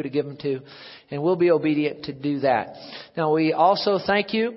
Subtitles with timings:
[0.00, 0.58] to give them to,
[1.10, 2.76] and we'll be obedient to do that.
[3.14, 4.56] Now we also thank you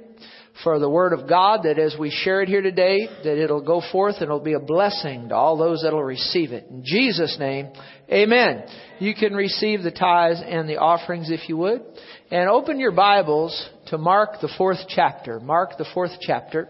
[0.64, 3.82] for the Word of God that as we share it here today, that it'll go
[3.92, 6.68] forth and it'll be a blessing to all those that'll receive it.
[6.70, 7.74] In Jesus' name,
[8.10, 8.64] Amen.
[9.00, 11.84] You can receive the tithes and the offerings if you would.
[12.32, 15.42] And open your Bibles to Mark the fourth chapter.
[15.42, 16.70] Mark the fourth chapter.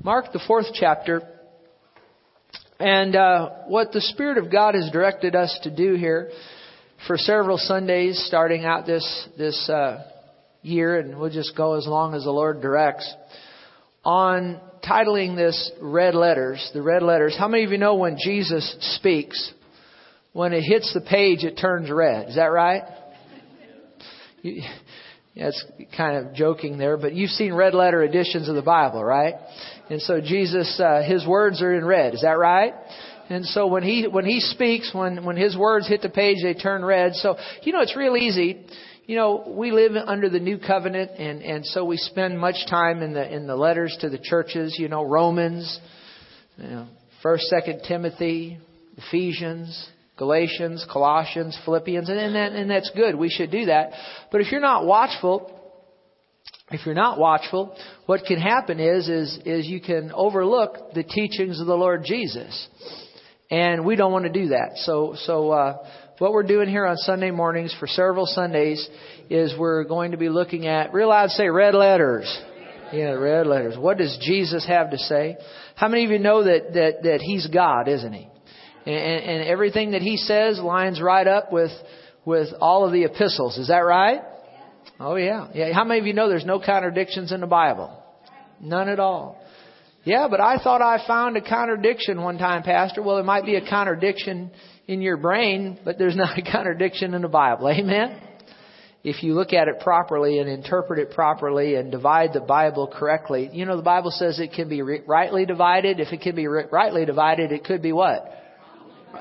[0.00, 1.20] Mark the fourth chapter.
[2.78, 6.30] And uh, what the Spirit of God has directed us to do here
[7.06, 10.02] for several Sundays, starting out this this uh,
[10.62, 13.12] year, and we'll just go as long as the Lord directs,
[14.04, 17.36] on titling this Red Letters, the Red Letters.
[17.38, 19.52] How many of you know when Jesus speaks,
[20.32, 22.28] when it hits the page, it turns red?
[22.28, 22.82] Is that right?
[24.42, 24.62] You,
[25.34, 25.64] yeah, it's
[25.96, 29.34] kind of joking there, but you've seen red letter editions of the Bible, right?
[29.90, 32.14] And so Jesus, uh, his words are in red.
[32.14, 32.72] Is that right?
[33.30, 36.54] And so when he when he speaks, when when his words hit the page, they
[36.54, 37.14] turn red.
[37.14, 38.66] So you know it's real easy
[39.06, 43.02] you know, we live under the new covenant and, and so we spend much time
[43.02, 45.78] in the, in the letters to the churches, you know, Romans,
[46.56, 46.86] you know,
[47.22, 48.58] First, Second Timothy,
[48.96, 53.14] Ephesians, Galatians, Colossians, Philippians, and, and, that, and that's good.
[53.14, 53.90] We should do that.
[54.30, 55.50] But if you're not watchful,
[56.70, 57.76] if you're not watchful,
[58.06, 62.68] what can happen is, is, is you can overlook the teachings of the Lord Jesus.
[63.50, 64.76] And we don't want to do that.
[64.76, 65.86] So, so, uh,
[66.18, 68.88] what we're doing here on Sunday mornings for several Sundays
[69.28, 72.24] is we're going to be looking at, real loud say red letters.
[72.92, 73.76] Yeah, red letters.
[73.76, 75.36] What does Jesus have to say?
[75.74, 78.28] How many of you know that, that, that He's God, isn't He?
[78.86, 81.72] And, and everything that He says lines right up with,
[82.24, 83.58] with all of the epistles.
[83.58, 84.20] Is that right?
[85.00, 85.48] Oh yeah.
[85.52, 85.72] Yeah.
[85.72, 88.00] How many of you know there's no contradictions in the Bible?
[88.60, 89.40] None at all.
[90.04, 93.02] Yeah, but I thought I found a contradiction one time, Pastor.
[93.02, 94.50] Well, it might be a contradiction
[94.86, 97.68] in your brain, but there's not a contradiction in the Bible.
[97.70, 98.20] Amen?
[99.02, 103.50] If you look at it properly and interpret it properly and divide the Bible correctly,
[103.52, 106.00] you know, the Bible says it can be rightly divided.
[106.00, 108.30] If it can be rightly divided, it could be what?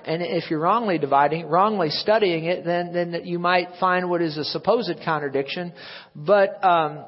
[0.05, 4.37] And if you're wrongly dividing, wrongly studying it, then, then you might find what is
[4.37, 5.73] a supposed contradiction.
[6.15, 7.05] But, um,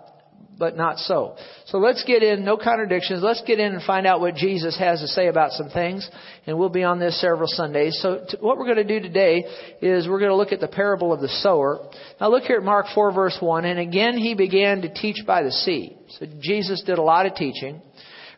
[0.57, 1.35] but not so.
[1.65, 3.21] So let's get in, no contradictions.
[3.21, 6.09] Let's get in and find out what Jesus has to say about some things.
[6.45, 7.99] And we'll be on this several Sundays.
[8.01, 9.45] So t- what we're going to do today
[9.81, 11.89] is we're going to look at the parable of the sower.
[12.19, 13.65] Now look here at Mark 4 verse 1.
[13.65, 15.97] And again he began to teach by the sea.
[16.19, 17.81] So Jesus did a lot of teaching.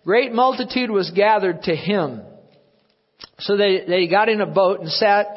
[0.04, 2.22] Great multitude was gathered to him.
[3.40, 5.28] So they, they got in a boat and sat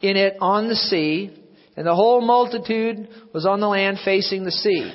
[0.00, 1.38] in it on the sea.
[1.76, 4.92] And the whole multitude was on the land facing the sea.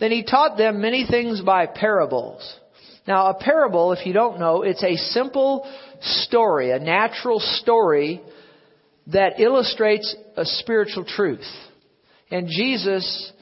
[0.00, 2.58] Then he taught them many things by parables.
[3.06, 8.22] Now, a parable, if you don't know, it's a simple story, a natural story
[9.08, 11.46] that illustrates a spiritual truth.
[12.30, 13.32] And Jesus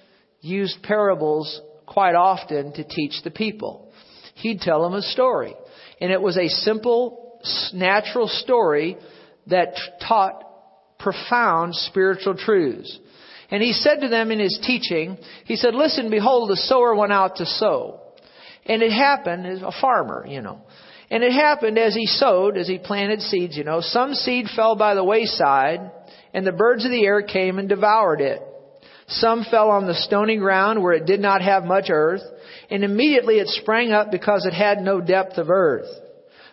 [0.40, 3.92] used parables quite often to teach the people.
[4.34, 5.54] He'd tell them a story.
[6.00, 7.40] And it was a simple,
[7.72, 8.96] natural story
[9.46, 9.74] that
[10.06, 10.42] taught
[10.98, 12.98] profound spiritual truths.
[13.52, 17.12] And he said to them in his teaching, he said, listen, behold, the sower went
[17.12, 18.00] out to sow.
[18.64, 20.62] And it happened, as a farmer, you know.
[21.10, 24.74] And it happened as he sowed, as he planted seeds, you know, some seed fell
[24.74, 25.90] by the wayside,
[26.32, 28.40] and the birds of the air came and devoured it.
[29.08, 32.22] Some fell on the stony ground where it did not have much earth,
[32.70, 35.88] and immediately it sprang up because it had no depth of earth.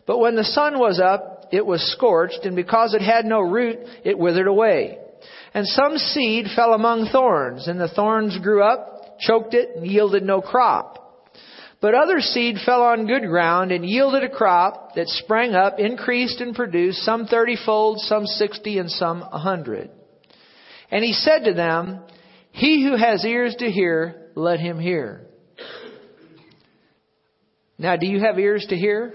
[0.06, 3.80] But when the sun was up, it was scorched, and because it had no root,
[4.04, 4.98] it withered away.
[5.54, 10.24] And some seed fell among thorns, and the thorns grew up, choked it, and yielded
[10.24, 10.96] no crop.
[11.82, 16.42] But other seed fell on good ground and yielded a crop that sprang up, increased
[16.42, 19.90] and produced, some thirtyfold, some sixty, and some a hundred.
[20.92, 22.02] And he said to them,
[22.52, 25.26] He who has ears to hear, let him hear.
[27.78, 29.14] Now, do you have ears to hear?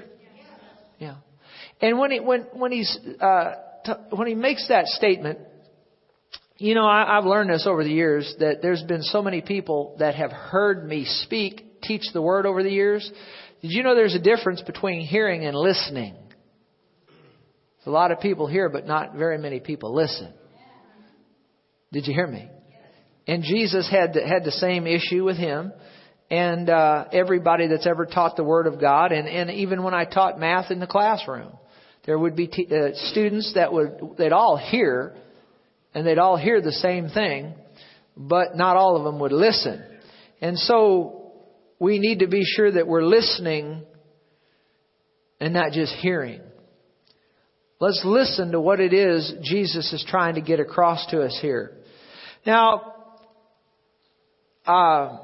[0.99, 1.17] Yeah.
[1.83, 5.39] And when he, when, when he's, uh, t- when he makes that statement,
[6.65, 9.97] you know, I, I've learned this over the years that there's been so many people
[9.99, 13.11] that have heard me speak, teach the word over the years.
[13.61, 16.17] Did you know there's a difference between hearing and listening?
[17.85, 20.33] A lot of people hear, but not very many people listen.
[21.93, 22.49] Did you hear me?
[23.27, 25.71] And Jesus had the, had the same issue with him,
[26.31, 30.07] and uh, everybody that's ever taught the Word of God, and, and even when I
[30.07, 31.53] taught math in the classroom,
[32.07, 35.15] there would be t- uh, students that would they'd all hear,
[35.95, 37.55] and they'd all hear the same thing,
[38.17, 39.83] but not all of them would listen.
[40.41, 41.33] And so
[41.79, 43.85] we need to be sure that we're listening
[45.41, 46.41] and not just hearing.
[47.81, 51.73] Let's listen to what it is Jesus is trying to get across to us here.
[52.47, 52.95] Now,
[54.67, 55.19] uh,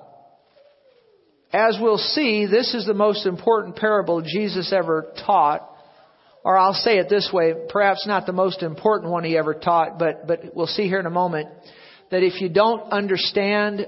[1.52, 5.68] as we'll see, this is the most important parable Jesus ever taught.
[6.42, 9.98] Or I'll say it this way, perhaps not the most important one he ever taught,
[9.98, 11.48] but, but we'll see here in a moment
[12.10, 13.86] that if you don't understand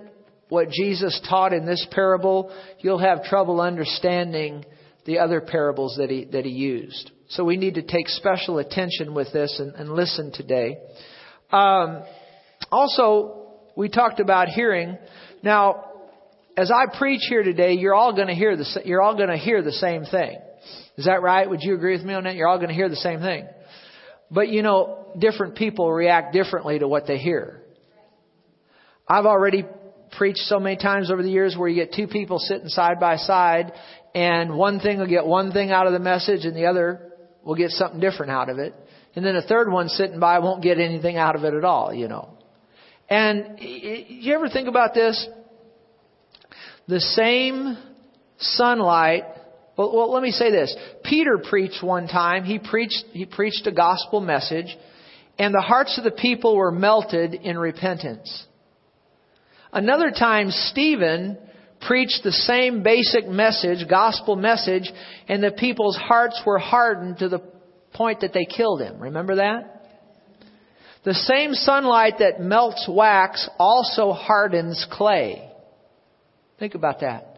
[0.49, 4.67] what Jesus taught in this parable, you'll have trouble understanding
[5.07, 7.11] the other parables that he, that he used.
[7.31, 10.77] So we need to take special attention with this and, and listen today.
[11.51, 12.03] Um,
[12.71, 13.47] also,
[13.77, 14.99] we talked about hearing.
[15.43, 15.87] Now,
[16.57, 19.39] as I preach here today, you're all going to hear the you're all going to
[19.39, 20.39] hear the same thing.
[20.97, 21.49] Is that right?
[21.49, 22.35] Would you agree with me on that?
[22.35, 23.47] You're all going to hear the same thing.
[24.31, 27.63] But you know, different people react differently to what they hear.
[29.09, 29.65] I've already
[30.17, 33.17] preached so many times over the years where you get two people sitting side by
[33.17, 33.73] side
[34.15, 37.13] and one thing will get one thing out of the message and the other
[37.43, 38.75] will get something different out of it.
[39.15, 41.93] And then a third one sitting by won't get anything out of it at all,
[41.93, 42.39] you know.
[43.09, 45.29] And you ever think about this?
[46.89, 47.77] The same
[48.39, 49.25] sunlight.
[49.77, 50.75] Well, well, let me say this.
[51.05, 52.45] Peter preached one time.
[52.45, 54.77] He preached, he preached a gospel message
[55.39, 58.47] and the hearts of the people were melted in repentance.
[59.73, 61.39] Another time, Stephen
[61.81, 64.91] preached the same basic message, gospel message,
[65.29, 67.43] and the people's hearts were hardened to the
[67.95, 69.01] point that they killed him.
[69.01, 69.85] Remember that?
[71.05, 75.51] The same sunlight that melts wax also hardens clay.
[76.61, 77.32] Think about that.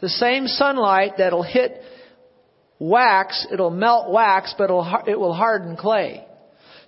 [0.00, 1.80] The same sunlight that'll hit
[2.78, 6.24] wax, it'll melt wax, but it'll, it will harden clay.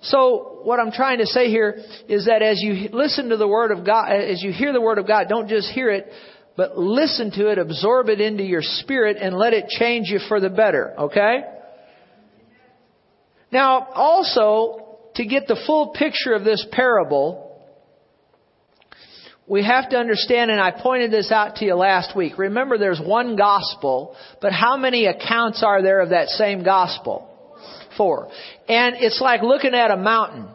[0.01, 1.77] So what I'm trying to say here
[2.07, 4.97] is that as you listen to the Word of God, as you hear the Word
[4.97, 6.07] of God, don't just hear it,
[6.55, 10.39] but listen to it, absorb it into your spirit, and let it change you for
[10.39, 11.41] the better, okay?
[13.51, 17.48] Now, also, to get the full picture of this parable,
[19.49, 22.37] we have to understand, and I pointed this out to you last week.
[22.37, 27.25] Remember, there's one gospel, but how many accounts are there of that same gospel?
[27.97, 28.29] Four.
[28.67, 30.47] And it's like looking at a mountain.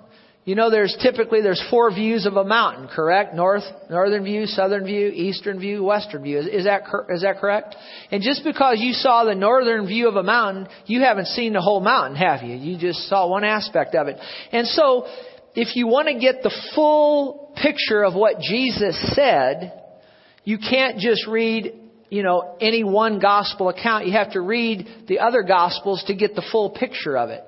[0.45, 3.35] You know, there's typically there's four views of a mountain, correct?
[3.35, 6.39] North, northern view, southern view, eastern view, western view.
[6.39, 7.75] Is, is that is that correct?
[8.11, 11.63] And just because you saw the northern view of a mountain, you haven't seen the
[11.63, 12.57] whole mountain, have you?
[12.57, 14.19] You just saw one aspect of it.
[14.53, 15.07] And so,
[15.55, 19.81] if you want to get the full picture of what Jesus said,
[20.45, 21.81] you can't just read
[22.15, 24.07] you know, any one gospel account.
[24.07, 27.43] You have to read the other gospels to get the full picture of it.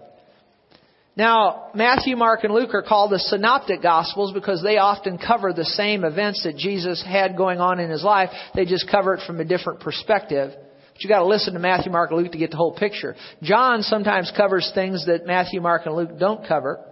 [1.17, 5.64] Now, Matthew, Mark, and Luke are called the synoptic gospels because they often cover the
[5.64, 8.31] same events that Jesus had going on in his life.
[8.55, 10.53] They just cover it from a different perspective.
[10.53, 13.14] But you gotta listen to Matthew, Mark, and Luke to get the whole picture.
[13.43, 16.85] John sometimes covers things that Matthew, Mark, and Luke don't cover.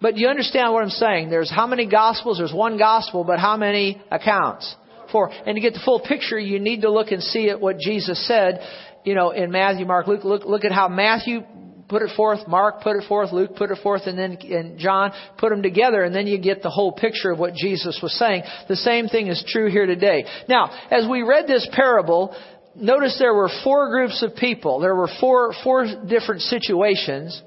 [0.00, 1.30] But you understand what I'm saying?
[1.30, 2.38] There's how many gospels?
[2.38, 4.74] There's one gospel, but how many accounts?
[5.10, 5.30] Four.
[5.30, 8.26] And to get the full picture, you need to look and see at what Jesus
[8.28, 8.60] said,
[9.04, 10.24] you know, in Matthew, Mark, Luke.
[10.24, 11.40] Look, look at how Matthew
[11.88, 15.12] put it forth, Mark put it forth, Luke put it forth, and then and John
[15.38, 18.42] put them together, and then you get the whole picture of what Jesus was saying.
[18.68, 20.24] The same thing is true here today.
[20.48, 22.36] Now, as we read this parable,
[22.76, 24.80] notice there were four groups of people.
[24.80, 27.42] There were four four different situations.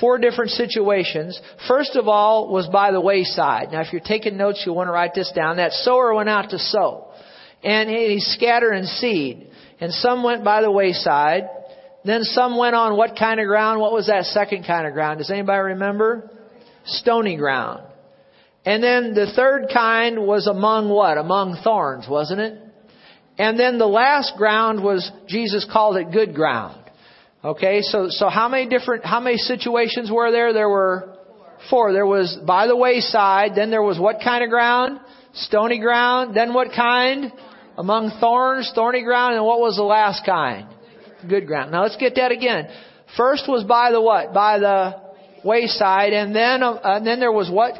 [0.00, 1.40] Four different situations.
[1.66, 3.72] First of all was by the wayside.
[3.72, 5.56] Now if you're taking notes, you'll want to write this down.
[5.56, 7.08] That sower went out to sow.
[7.64, 9.50] And he scattered in seed.
[9.80, 11.48] And some went by the wayside.
[12.04, 13.80] Then some went on what kind of ground?
[13.80, 15.18] What was that second kind of ground?
[15.18, 16.30] Does anybody remember?
[16.84, 17.82] Stony ground.
[18.64, 21.18] And then the third kind was among what?
[21.18, 22.58] Among thorns, wasn't it?
[23.38, 26.87] And then the last ground was, Jesus called it good ground.
[27.44, 30.52] Okay, so, so how many different, how many situations were there?
[30.52, 31.16] There were
[31.70, 31.92] four.
[31.92, 34.98] There was by the wayside, then there was what kind of ground?
[35.34, 36.36] Stony ground.
[36.36, 37.32] Then what kind?
[37.76, 40.66] Among thorns, thorny ground, and what was the last kind?
[41.28, 41.72] good ground.
[41.72, 42.68] Now let's get that again.
[43.16, 44.32] First was by the what?
[44.34, 44.94] By the
[45.44, 47.74] wayside, and then uh, and then there was what?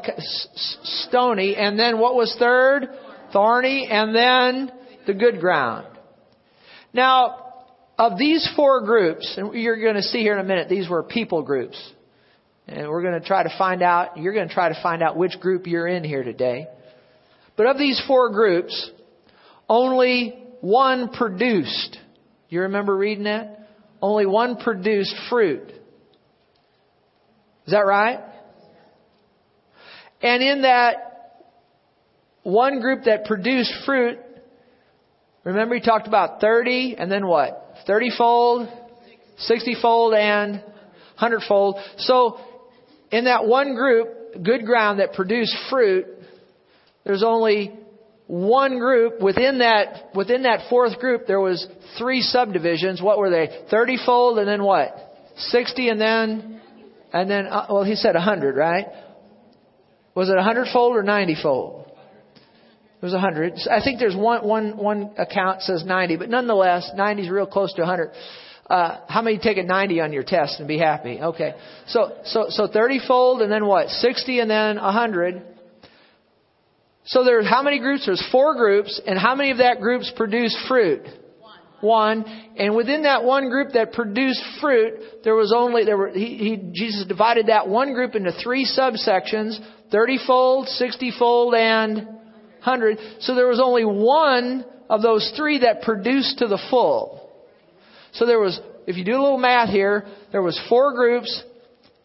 [0.83, 2.87] Stony, and then what was third?
[3.31, 4.71] Thorny, and then
[5.05, 5.85] the good ground.
[6.93, 7.48] Now,
[7.99, 11.03] of these four groups, and you're going to see here in a minute, these were
[11.03, 11.77] people groups.
[12.67, 15.17] And we're going to try to find out, you're going to try to find out
[15.17, 16.67] which group you're in here today.
[17.55, 18.89] But of these four groups,
[19.67, 21.97] only one produced
[22.49, 23.67] you remember reading that?
[24.01, 25.69] Only one produced fruit.
[27.65, 28.19] Is that right?
[30.21, 31.45] And in that
[32.41, 34.17] one group that produced fruit,
[35.43, 37.68] remember he talked about 30 and then what?
[37.89, 38.69] 30 fold,
[39.39, 41.75] 60 fold, and 100 fold.
[41.97, 42.37] So
[43.11, 46.05] in that one group, good ground that produced fruit,
[47.03, 47.75] there's only
[48.27, 49.19] one group.
[49.23, 51.65] Within that within that fourth group there was
[51.97, 53.01] three subdivisions.
[53.01, 53.65] What were they?
[53.71, 54.95] 30 fold and then what?
[55.37, 56.61] 60 and then
[57.11, 58.85] and then uh, well he said 100 right?
[60.13, 61.88] Was it 100 fold or 90 fold
[63.01, 67.29] was 100 i think there's one one one account says 90 but nonetheless 90 is
[67.29, 68.11] real close to 100
[68.69, 71.19] uh, how many take a 90 on your test and be happy?
[71.19, 71.55] Okay.
[71.87, 73.87] So so so 30 fold and then what?
[73.87, 75.41] 60 and then 100
[77.09, 78.05] so there's how many groups?
[78.05, 81.07] There's four groups, and how many of that groups produce fruit?
[81.81, 82.23] One.
[82.55, 86.71] And within that one group that produced fruit, there was only there were he, he
[86.71, 89.57] Jesus divided that one group into three subsections:
[89.91, 92.18] thirty-fold, sixty-fold, and
[92.61, 92.97] hundred.
[93.21, 97.29] So there was only one of those three that produced to the full.
[98.13, 101.43] So there was, if you do a little math here, there was four groups,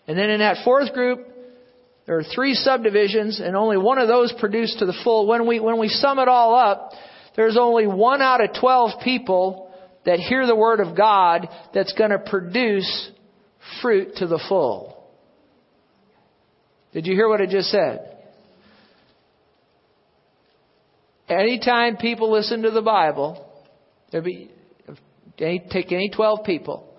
[0.06, 1.26] and then in that fourth group,
[2.06, 5.26] there are three subdivisions, and only one of those produced to the full.
[5.26, 6.92] When we, when we sum it all up,
[7.36, 9.72] there's only one out of 12 people
[10.04, 13.10] that hear the Word of God that's going to produce
[13.80, 15.02] fruit to the full.
[16.92, 18.13] Did you hear what I just said?
[21.28, 23.50] Anytime people listen to the Bible,
[24.12, 24.50] there be
[25.38, 26.94] take any 12 people,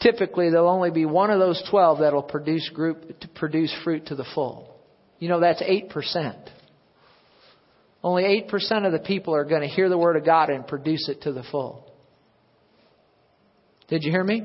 [0.00, 4.14] typically there'll only be one of those 12 that'll produce group to produce fruit to
[4.14, 4.74] the full.
[5.18, 6.48] You know that's 8%.
[8.02, 11.08] Only 8% of the people are going to hear the word of God and produce
[11.08, 11.90] it to the full.
[13.88, 14.44] Did you hear me?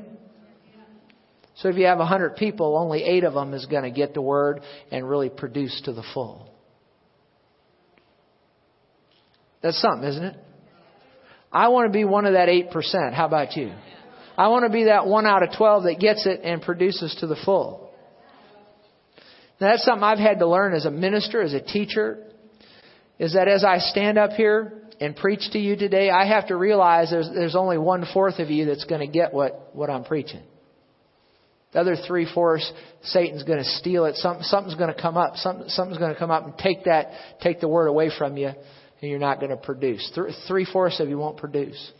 [1.56, 4.22] So if you have 100 people, only 8 of them is going to get the
[4.22, 6.51] word and really produce to the full.
[9.62, 10.36] That's something, isn't it?
[11.52, 13.12] I want to be one of that 8%.
[13.12, 13.72] How about you?
[14.36, 17.26] I want to be that one out of 12 that gets it and produces to
[17.26, 17.90] the full.
[19.60, 22.26] Now, that's something I've had to learn as a minister, as a teacher,
[23.18, 26.56] is that as I stand up here and preach to you today, I have to
[26.56, 30.04] realize there's, there's only one fourth of you that's going to get what, what I'm
[30.04, 30.42] preaching.
[31.72, 32.70] The other three fourths,
[33.02, 34.16] Satan's going to steal it.
[34.16, 35.36] Something, something's going to come up.
[35.36, 38.50] Something, something's going to come up and take that, take the word away from you,
[39.02, 40.10] and you're not going to produce.
[40.48, 41.92] Three fourths of you won't produce.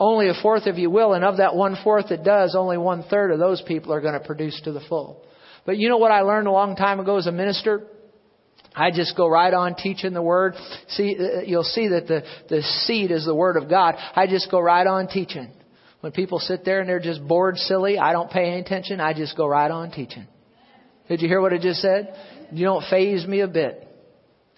[0.00, 3.04] Only a fourth of you will, and of that one fourth that does, only one
[3.04, 5.24] third of those people are going to produce to the full.
[5.64, 7.86] But you know what I learned a long time ago as a minister?
[8.74, 10.54] I just go right on teaching the word.
[10.88, 13.94] See, uh, you'll see that the, the seed is the word of God.
[14.16, 15.52] I just go right on teaching.
[16.00, 18.98] When people sit there and they're just bored silly, I don't pay any attention.
[18.98, 20.26] I just go right on teaching.
[21.08, 22.16] Did you hear what I just said?
[22.50, 23.86] You don't faze me a bit.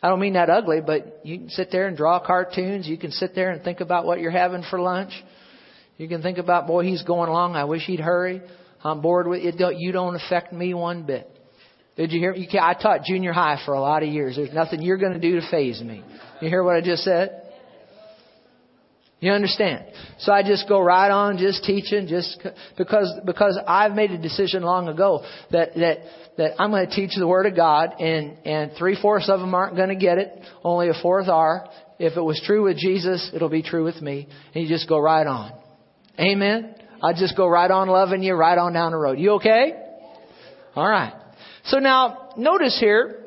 [0.04, 2.87] I don't mean that ugly, but you can sit there and draw cartoons.
[2.87, 5.12] You can sit there and think about what you're having for lunch.
[5.96, 7.56] You can think about, boy, he's going along.
[7.56, 8.42] I wish he'd hurry.
[8.82, 9.54] I'm bored with it.
[9.78, 11.30] You don't affect me one bit.
[11.96, 12.34] Did you hear?
[12.34, 14.37] You I taught junior high for a lot of years.
[14.37, 16.04] There's nothing you're going to do to faze me.
[16.42, 17.43] You hear what I just said?
[19.25, 19.87] You understand?
[20.19, 24.62] So I just go right on, just teaching, just because because I've made a decision
[24.62, 25.99] long ago that that
[26.37, 29.54] that I'm going to teach the Word of God, and and three fourths of them
[29.54, 30.28] aren't going to get it.
[30.62, 31.66] Only a fourth are.
[31.99, 34.28] If it was true with Jesus, it'll be true with me.
[34.54, 35.52] And you just go right on.
[36.21, 36.75] Amen?
[37.02, 39.19] I just go right on loving you, right on down the road.
[39.19, 39.73] You okay?
[40.76, 41.14] All right.
[41.64, 43.25] So now, notice here,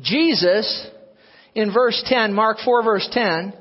[0.00, 0.86] Jesus,
[1.56, 3.52] in verse 10, Mark 4 verse 10,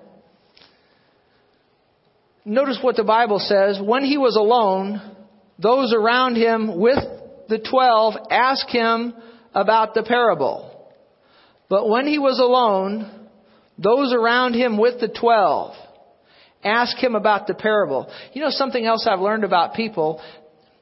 [2.45, 3.79] notice what the Bible says.
[3.81, 5.01] When he was alone,
[5.59, 6.99] those around him with
[7.49, 9.13] the twelve asked him
[9.53, 10.71] about the parable.
[11.69, 13.27] But when he was alone,
[13.77, 15.75] those around him with the twelve
[16.63, 18.11] asked him about the parable.
[18.33, 20.21] You know something else I've learned about people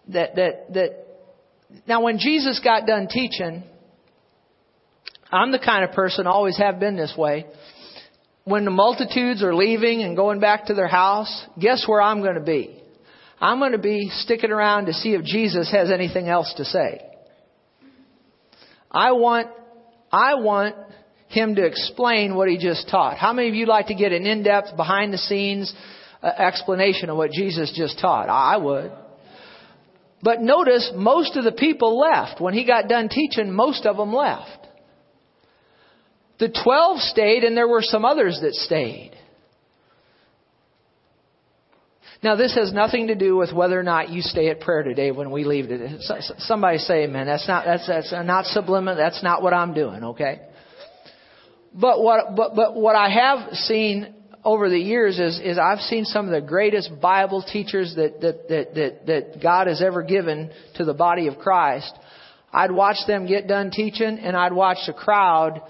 [0.09, 1.07] that that that
[1.87, 3.63] now when Jesus got done teaching,
[5.31, 7.45] I'm the kind of person always have been this way.
[8.45, 12.35] When the multitudes are leaving and going back to their house, guess where I'm going
[12.35, 12.81] to be?
[13.39, 17.01] I'm going to be sticking around to see if Jesus has anything else to say.
[18.91, 19.47] I want
[20.11, 20.75] I want
[21.29, 23.17] him to explain what he just taught.
[23.17, 25.73] How many of you like to get an in-depth, behind-the-scenes
[26.21, 28.29] uh, explanation of what Jesus just taught?
[28.29, 28.91] I would.
[30.21, 32.39] But notice, most of the people left.
[32.39, 34.62] When he got done teaching, most of them left.
[36.39, 39.11] The twelve stayed, and there were some others that stayed.
[42.23, 45.11] Now, this has nothing to do with whether or not you stay at prayer today
[45.11, 45.97] when we leave today.
[46.37, 47.27] Somebody say amen.
[47.27, 48.95] That's not, that's, that's not subliminal.
[48.95, 50.39] That's not what I'm doing, okay?
[51.73, 56.05] But what, but, but what I have seen over the years is, is I've seen
[56.05, 60.49] some of the greatest Bible teachers that, that, that, that, that God has ever given
[60.75, 61.93] to the body of Christ.
[62.53, 65.61] I'd watch them get done teaching and I'd watch the crowd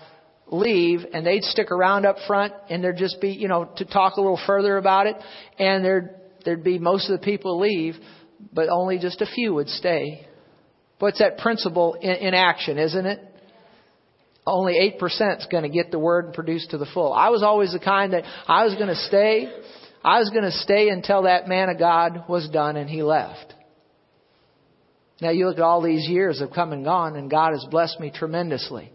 [0.54, 4.18] leave and they'd stick around up front and there'd just be, you know, to talk
[4.18, 5.16] a little further about it
[5.58, 6.10] and there'd,
[6.46, 7.96] there'd be most of the people leave,
[8.54, 10.26] but only just a few would stay.
[11.00, 13.20] What's that principle in, in action, isn't it?
[14.46, 17.14] Only 8% is going to get the word and produce to the full.
[17.14, 19.52] I was always the kind that I was going to stay.
[20.04, 23.54] I was going to stay until that man of God was done and he left.
[25.22, 28.00] Now you look at all these years have come and gone and God has blessed
[28.00, 28.93] me tremendously.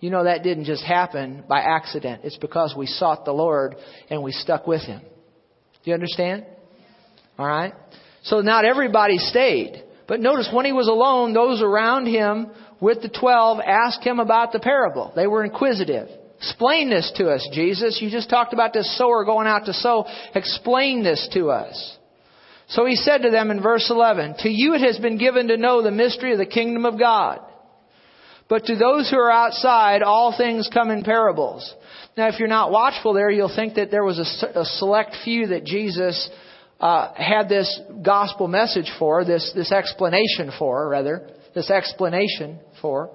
[0.00, 2.22] You know that didn't just happen by accident.
[2.24, 3.76] It's because we sought the Lord
[4.08, 5.00] and we stuck with Him.
[5.02, 6.46] Do you understand?
[7.38, 7.74] Alright?
[8.22, 9.84] So not everybody stayed.
[10.06, 14.52] But notice when he was alone, those around him with the twelve asked him about
[14.52, 15.12] the parable.
[15.14, 16.08] They were inquisitive.
[16.38, 18.00] Explain this to us, Jesus.
[18.02, 20.06] You just talked about this sower going out to sow.
[20.34, 21.98] Explain this to us.
[22.68, 25.56] So he said to them in verse 11, To you it has been given to
[25.56, 27.40] know the mystery of the kingdom of God.
[28.50, 31.72] But to those who are outside, all things come in parables.
[32.16, 35.46] Now, if you're not watchful there, you'll think that there was a, a select few
[35.46, 36.28] that Jesus
[36.80, 43.10] uh, had this gospel message for, this, this explanation for, rather, this explanation for.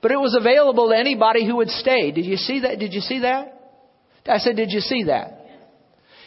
[0.00, 2.10] But it was available to anybody who would stay.
[2.10, 2.78] Did you see that?
[2.78, 3.60] Did you see that?
[4.26, 5.43] I said, did you see that?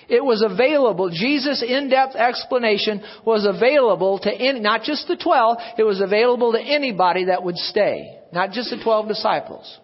[0.10, 1.10] It was available.
[1.10, 6.62] Jesus' in-depth explanation was available to any, not just the 12, it was available to
[6.62, 8.18] anybody that would stay.
[8.32, 9.80] Not just the 12 disciples.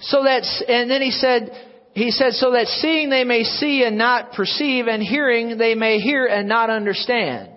[0.00, 1.50] So that's, and then he said,
[1.94, 6.00] he said, so that seeing they may see and not perceive, and hearing they may
[6.00, 7.50] hear and not understand.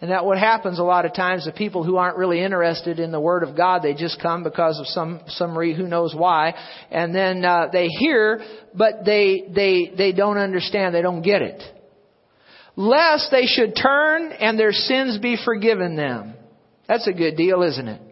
[0.00, 3.12] And that what happens a lot of times, the people who aren't really interested in
[3.12, 6.54] the Word of God, they just come because of some, some who knows why,
[6.90, 8.42] and then uh, they hear,
[8.74, 11.62] but they, they, they don't understand, they don't get it.
[12.76, 16.34] Lest they should turn and their sins be forgiven them.
[16.86, 18.02] That's a good deal, isn't it?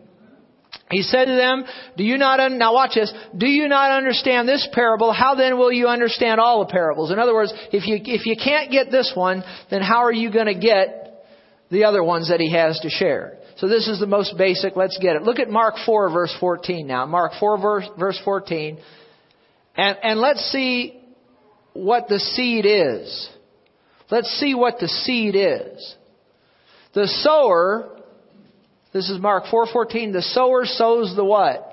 [0.90, 1.64] He said to them,
[1.98, 5.12] do you not, un- now watch this, do you not understand this parable?
[5.12, 7.10] How then will you understand all the parables?
[7.10, 10.32] In other words, if you, if you can't get this one, then how are you
[10.32, 11.03] going to get
[11.74, 13.38] the other ones that he has to share.
[13.56, 14.76] So this is the most basic.
[14.76, 15.22] Let's get it.
[15.22, 17.04] Look at Mark 4 verse 14 now.
[17.04, 18.78] Mark 4 verse, verse 14.
[19.76, 21.00] And, and let's see
[21.72, 23.28] what the seed is.
[24.10, 25.94] Let's see what the seed is.
[26.94, 28.00] The sower,
[28.92, 31.70] this is Mark 4:14, the sower sows the what?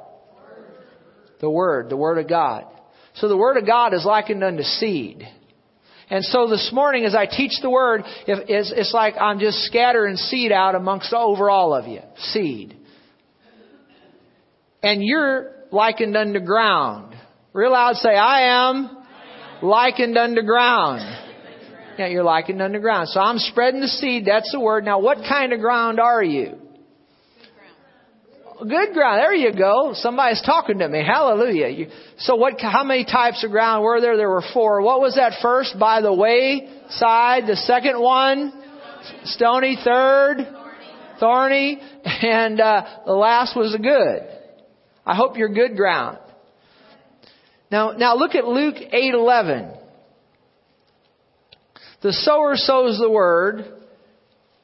[1.39, 2.65] The word, the word of God.
[3.15, 5.27] So the word of God is likened unto seed.
[6.11, 10.51] And so this morning, as I teach the word, it's, like I'm just scattering seed
[10.51, 12.01] out amongst over all of you.
[12.17, 12.75] Seed.
[14.83, 17.15] And you're likened unto ground.
[17.53, 18.97] Real loud say, I am
[19.61, 20.99] likened unto ground.
[21.97, 23.07] Yeah, you're likened unto ground.
[23.07, 24.25] So I'm spreading the seed.
[24.25, 24.83] That's the word.
[24.83, 26.60] Now, what kind of ground are you?
[28.61, 29.19] Good ground.
[29.19, 29.93] There you go.
[29.95, 31.03] Somebody's talking to me.
[31.03, 31.67] Hallelujah.
[31.67, 31.87] You,
[32.19, 34.15] so what, how many types of ground were there?
[34.17, 34.83] There were four.
[34.83, 35.79] What was that first?
[35.79, 37.47] By the wayside.
[37.47, 38.53] The second one?
[39.23, 39.77] Stony.
[39.83, 40.47] Third?
[41.19, 41.81] Thorny.
[42.03, 44.27] And, uh, the last was a good.
[45.07, 46.19] I hope you're good ground.
[47.71, 49.77] Now, now look at Luke 8:11.
[52.01, 53.80] The sower sows the word.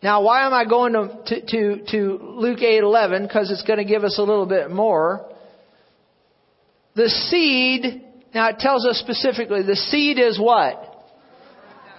[0.04, 3.28] Now, why am I going to, to, to, to Luke 8:11?
[3.28, 5.26] Because it's going to give us a little bit more.
[6.96, 10.84] The seed, now it tells us specifically, the seed is what?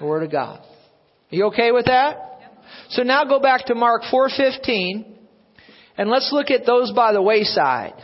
[0.00, 0.60] The Word of God.
[0.60, 2.16] Are you okay with that?
[2.90, 5.04] So now go back to Mark 4:15
[5.96, 7.94] and let's look at those by the wayside.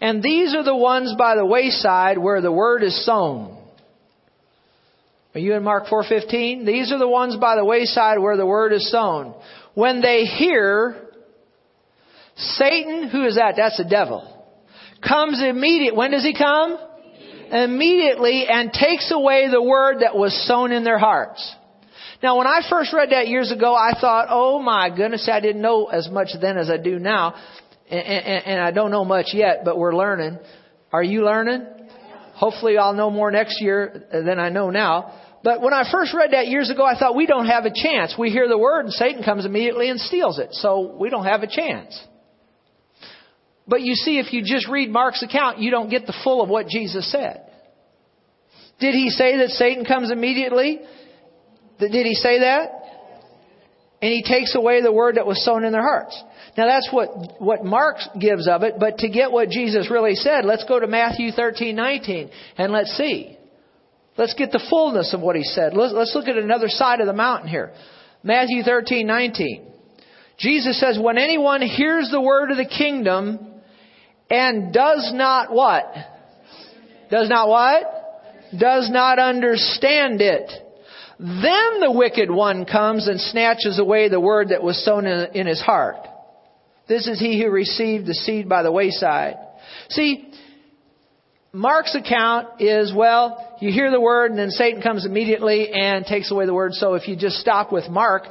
[0.00, 3.57] And these are the ones by the wayside where the word is sown.
[5.34, 6.64] Are you in Mark 4:15?
[6.64, 9.34] These are the ones by the wayside where the word is sown.
[9.74, 10.96] When they hear
[12.36, 13.56] Satan, who is that?
[13.56, 14.24] That's the devil.
[15.06, 15.96] Comes immediately.
[15.96, 16.78] When does he come?
[17.50, 21.54] Immediately and takes away the word that was sown in their hearts.
[22.22, 25.62] Now, when I first read that years ago, I thought, oh my goodness, I didn't
[25.62, 27.34] know as much then as I do now.
[27.90, 30.38] And, and, and I don't know much yet, but we're learning.
[30.92, 31.66] Are you learning?
[32.38, 35.12] Hopefully I'll know more next year than I know now.
[35.42, 38.14] But when I first read that years ago, I thought we don't have a chance.
[38.16, 40.50] We hear the word and Satan comes immediately and steals it.
[40.52, 42.00] So we don't have a chance.
[43.66, 46.48] But you see, if you just read Mark's account, you don't get the full of
[46.48, 47.42] what Jesus said.
[48.78, 50.78] Did he say that Satan comes immediately?
[51.80, 52.70] Did he say that?
[54.00, 56.22] And he takes away the word that was sown in their hearts.
[56.58, 60.44] Now that's what, what Mark gives of it, but to get what Jesus really said,
[60.44, 63.38] let's go to Matthew 13, 19, and let's see.
[64.16, 65.74] Let's get the fullness of what he said.
[65.74, 67.72] Let's, let's look at another side of the mountain here.
[68.24, 69.70] Matthew 13, 19.
[70.36, 73.38] Jesus says, when anyone hears the word of the kingdom
[74.28, 75.84] and does not what?
[77.08, 77.84] Does not what?
[78.58, 80.50] Does not understand it.
[81.20, 85.46] Then the wicked one comes and snatches away the word that was sown in, in
[85.46, 85.98] his heart.
[86.88, 89.36] This is he who received the seed by the wayside.
[89.90, 90.32] See,
[91.52, 96.30] Mark's account is, well, you hear the word and then Satan comes immediately and takes
[96.30, 96.74] away the word.
[96.74, 98.24] So if you just stop with Mark,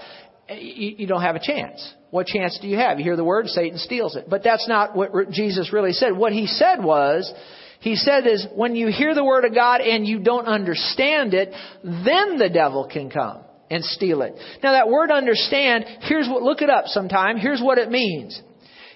[0.50, 1.94] you, don't have a chance.
[2.10, 3.00] What chance do you have?
[3.00, 4.30] You hear the word, Satan steals it.
[4.30, 6.16] But that's not what Jesus really said.
[6.16, 7.32] What he said was,
[7.80, 11.54] he said is, when you hear the word of God and you don't understand it,
[11.84, 14.34] then the devil can come and steal it.
[14.64, 17.38] Now that word understand, here's what, look it up sometime.
[17.38, 18.42] Here's what it means.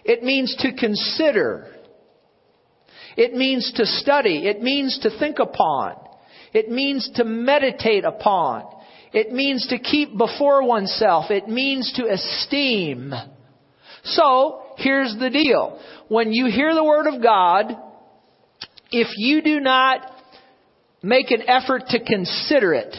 [0.04, 1.68] It means to consider.
[3.18, 4.48] It means to study.
[4.48, 5.96] It means to think upon.
[6.54, 8.66] It means to meditate upon.
[9.14, 11.30] It means to keep before oneself.
[11.30, 13.14] It means to esteem.
[14.04, 15.80] So, here's the deal.
[16.08, 17.76] When you hear the Word of God,
[18.92, 20.12] if you do not
[21.04, 22.96] make an effort to consider it,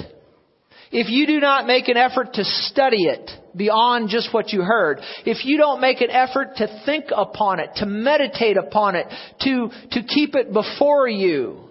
[0.93, 5.01] if you do not make an effort to study it beyond just what you heard,
[5.25, 9.07] if you don't make an effort to think upon it, to meditate upon it,
[9.41, 11.71] to, to keep it before you,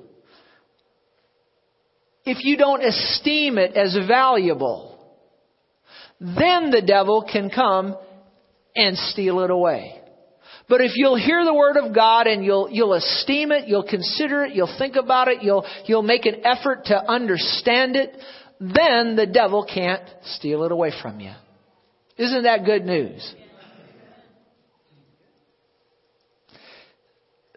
[2.26, 5.00] if you don't esteem it as valuable,
[6.20, 7.96] then the devil can come
[8.76, 10.00] and steal it away.
[10.68, 14.46] But if you'll hear the word of God and you'll, you'll esteem it, you'll consider
[14.46, 18.16] it, you'll think about it, you'll, you'll make an effort to understand it,
[18.62, 21.34] then the devil can't steal it away from you.
[22.16, 23.36] Isn't that good news?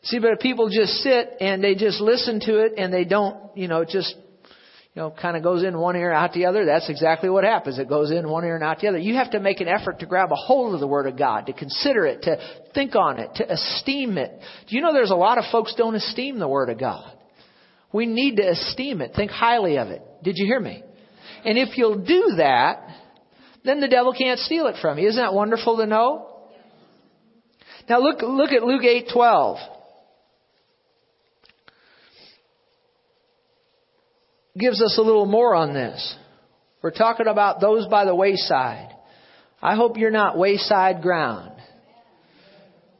[0.04, 3.54] See, but if people just sit and they just listen to it and they don't,
[3.54, 4.14] you know, it just
[4.94, 7.78] you know, kind of goes in one ear, out the other, that's exactly what happens.
[7.78, 8.98] It goes in one ear and out the other.
[8.98, 11.46] You have to make an effort to grab a hold of the Word of God,
[11.46, 12.36] to consider it, to
[12.74, 14.40] think on it, to esteem it.
[14.68, 17.12] Do you know there's a lot of folks don't esteem the Word of God?
[17.92, 20.02] We need to esteem it, think highly of it.
[20.22, 20.82] Did you hear me?
[21.44, 22.88] And if you'll do that,
[23.64, 25.08] then the devil can't steal it from you.
[25.08, 26.30] Isn't that wonderful to know?
[27.88, 29.58] Now look, look at Luke 8:12.
[34.56, 36.16] gives us a little more on this.
[36.82, 38.90] We're talking about those by the wayside.
[39.60, 41.52] I hope you're not wayside ground.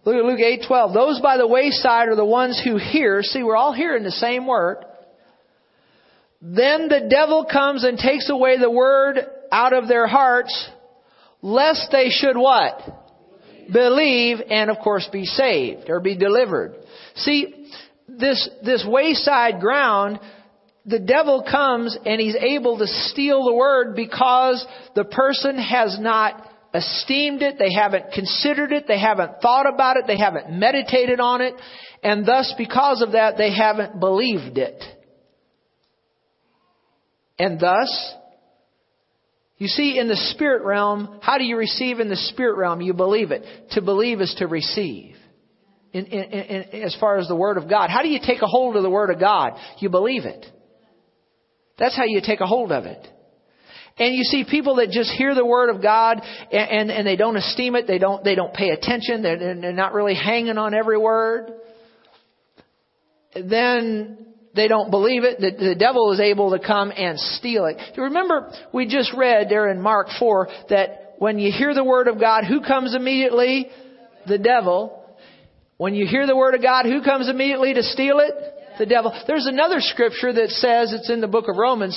[0.05, 0.95] Look at Luke 8:12.
[0.95, 3.23] Those by the wayside are the ones who hear.
[3.23, 4.85] See, we're all hearing the same word.
[6.47, 9.19] Then the devil comes and takes away the word
[9.51, 10.69] out of their hearts,
[11.41, 12.83] lest they should what?
[13.73, 16.75] Believe and of course be saved or be delivered.
[17.15, 17.71] See,
[18.07, 20.21] this, this wayside ground
[20.87, 26.47] the devil comes and he's able to steal the word because the person has not
[26.75, 31.41] esteemed it, they haven't considered it, they haven't thought about it, they haven't meditated on
[31.41, 31.55] it,
[32.03, 34.83] and thus because of that they haven't believed it.
[37.38, 38.14] And thus,
[39.57, 42.81] you see, in the spirit realm, how do you receive in the spirit realm?
[42.81, 43.44] You believe it.
[43.73, 45.16] To believe is to receive.
[45.92, 47.88] In, in, in, as far as the Word of God.
[47.88, 49.53] How do you take a hold of the Word of God?
[49.79, 50.44] You believe it.
[51.79, 53.07] That's how you take a hold of it.
[53.97, 56.20] And you see people that just hear the word of God
[56.53, 59.73] and, and, and they don't esteem it, they don't, they don't pay attention, they're, they're
[59.73, 61.53] not really hanging on every word.
[63.35, 65.40] Then they don't believe it.
[65.40, 67.77] The, the devil is able to come and steal it.
[67.97, 72.09] You remember we just read there in Mark 4 that when you hear the word
[72.09, 73.69] of God, who comes immediately?
[74.27, 75.01] The devil.
[75.77, 78.35] When you hear the word of God, who comes immediately to steal it?
[78.79, 79.12] the devil.
[79.27, 81.97] There's another scripture that says, it's in the book of Romans,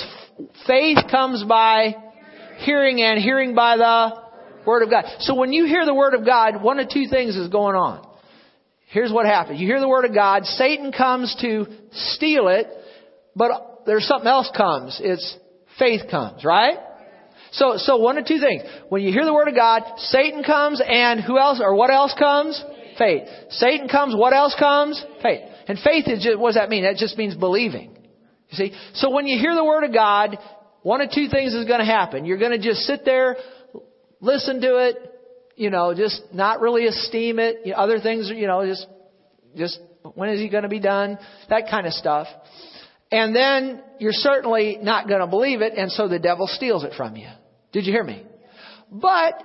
[0.66, 1.96] faith comes by
[2.58, 4.28] hearing and hearing by the
[4.66, 5.04] Word of God.
[5.20, 8.07] So when you hear the Word of God, one of two things is going on.
[8.90, 9.60] Here's what happens.
[9.60, 12.66] You hear the Word of God, Satan comes to steal it,
[13.36, 14.98] but there's something else comes.
[15.02, 15.36] It's
[15.78, 16.78] faith comes, right?
[17.52, 18.62] So, so one of two things.
[18.88, 22.14] When you hear the Word of God, Satan comes and who else, or what else
[22.18, 22.62] comes?
[22.96, 23.28] Faith.
[23.50, 25.02] Satan comes, what else comes?
[25.22, 25.42] Faith.
[25.68, 26.84] And faith is just, what does that mean?
[26.84, 27.96] That just means believing.
[28.48, 28.72] You see?
[28.94, 30.38] So when you hear the Word of God,
[30.82, 32.24] one of two things is going to happen.
[32.24, 33.36] You're going to just sit there,
[34.20, 35.07] listen to it,
[35.58, 37.60] you know, just not really esteem it.
[37.64, 38.86] You know, other things, you know, just,
[39.56, 39.80] just,
[40.14, 41.18] when is he going to be done?
[41.50, 42.28] That kind of stuff.
[43.10, 46.92] And then you're certainly not going to believe it, and so the devil steals it
[46.96, 47.28] from you.
[47.72, 48.22] Did you hear me?
[48.90, 49.42] But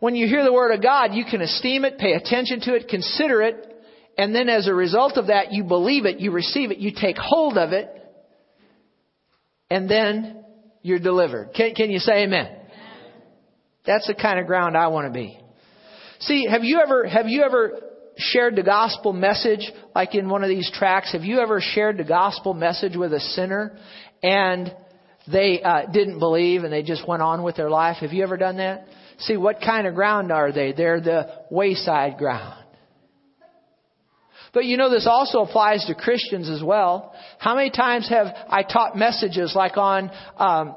[0.00, 2.88] when you hear the Word of God, you can esteem it, pay attention to it,
[2.88, 3.72] consider it,
[4.18, 7.16] and then as a result of that, you believe it, you receive it, you take
[7.18, 7.88] hold of it,
[9.70, 10.44] and then
[10.82, 11.50] you're delivered.
[11.54, 12.55] Can, can you say amen?
[13.86, 15.38] That's the kind of ground I want to be.
[16.20, 17.80] See, have you ever, have you ever
[18.16, 21.12] shared the gospel message like in one of these tracks?
[21.12, 23.78] Have you ever shared the gospel message with a sinner
[24.22, 24.74] and
[25.30, 27.98] they uh, didn't believe and they just went on with their life?
[28.00, 28.86] Have you ever done that?
[29.18, 30.72] See, what kind of ground are they?
[30.72, 32.64] They're the wayside ground.
[34.52, 37.12] But you know, this also applies to Christians as well.
[37.38, 40.76] How many times have I taught messages like on, um,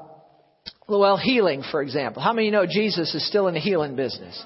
[0.98, 2.22] well, healing, for example?
[2.22, 4.42] How many know Jesus is still in the healing business?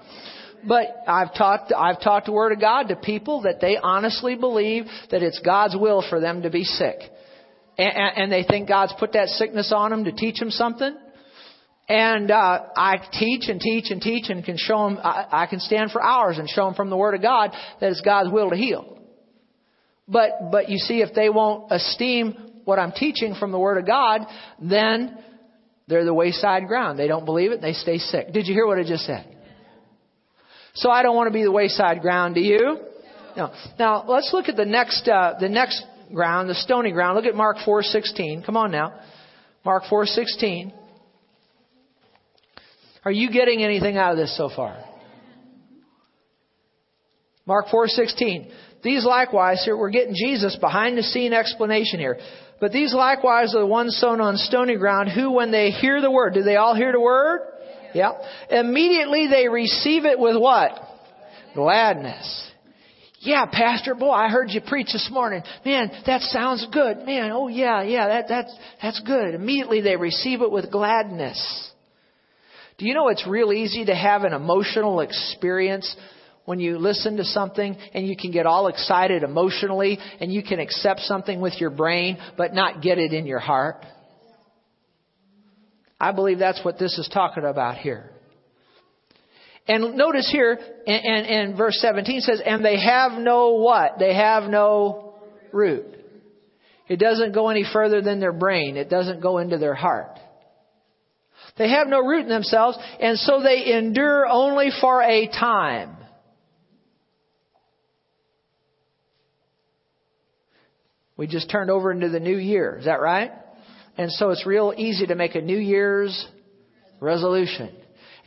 [0.66, 4.84] But I've taught, I've taught the Word of God to people that they honestly believe
[5.10, 6.96] that it's God's will for them to be sick.
[7.76, 10.96] And, and they think God's put that sickness on them to teach them something.
[11.86, 14.98] And uh, I teach and teach and teach and can show them.
[15.02, 17.90] I, I can stand for hours and show them from the Word of God that
[17.90, 18.98] it's God's will to heal.
[20.08, 23.86] But but you see, if they won't esteem what I'm teaching from the Word of
[23.86, 24.22] God,
[24.62, 25.18] then
[25.86, 26.98] they're the wayside ground.
[26.98, 27.60] They don't believe it.
[27.60, 28.32] They stay sick.
[28.32, 29.26] Did you hear what I just said?
[30.74, 32.34] So I don't want to be the wayside ground.
[32.34, 32.78] Do you?
[33.36, 33.52] No.
[33.78, 37.16] Now let's look at the next uh, the next ground, the stony ground.
[37.16, 38.42] Look at Mark four sixteen.
[38.42, 38.98] Come on now,
[39.64, 40.72] Mark four sixteen.
[43.04, 44.82] Are you getting anything out of this so far?
[47.46, 48.50] Mark 4:16.
[48.84, 52.18] These likewise, here we're getting Jesus behind the scene explanation here.
[52.60, 56.10] But these likewise are the ones sown on stony ground who when they hear the
[56.10, 57.40] word, do they all hear the word?
[57.94, 58.12] Yeah.
[58.50, 60.72] Immediately they receive it with what?
[61.54, 62.50] Gladness.
[63.20, 65.42] Yeah, Pastor, boy, I heard you preach this morning.
[65.64, 67.06] Man, that sounds good.
[67.06, 69.34] Man, oh yeah, yeah, that, that's, that's good.
[69.34, 71.70] Immediately they receive it with gladness.
[72.76, 75.96] Do you know it's real easy to have an emotional experience
[76.44, 80.60] when you listen to something and you can get all excited emotionally and you can
[80.60, 83.84] accept something with your brain but not get it in your heart?
[85.98, 88.10] I believe that's what this is talking about here.
[89.66, 93.98] And notice here, and, and, verse 17 says, and they have no what?
[93.98, 95.14] They have no
[95.52, 95.86] root.
[96.86, 98.76] It doesn't go any further than their brain.
[98.76, 100.18] It doesn't go into their heart.
[101.56, 105.96] They have no root in themselves, and so they endure only for a time.
[111.16, 112.76] We just turned over into the new year.
[112.78, 113.30] Is that right?
[113.96, 116.26] And so it's real easy to make a New Year's
[117.00, 117.70] resolution.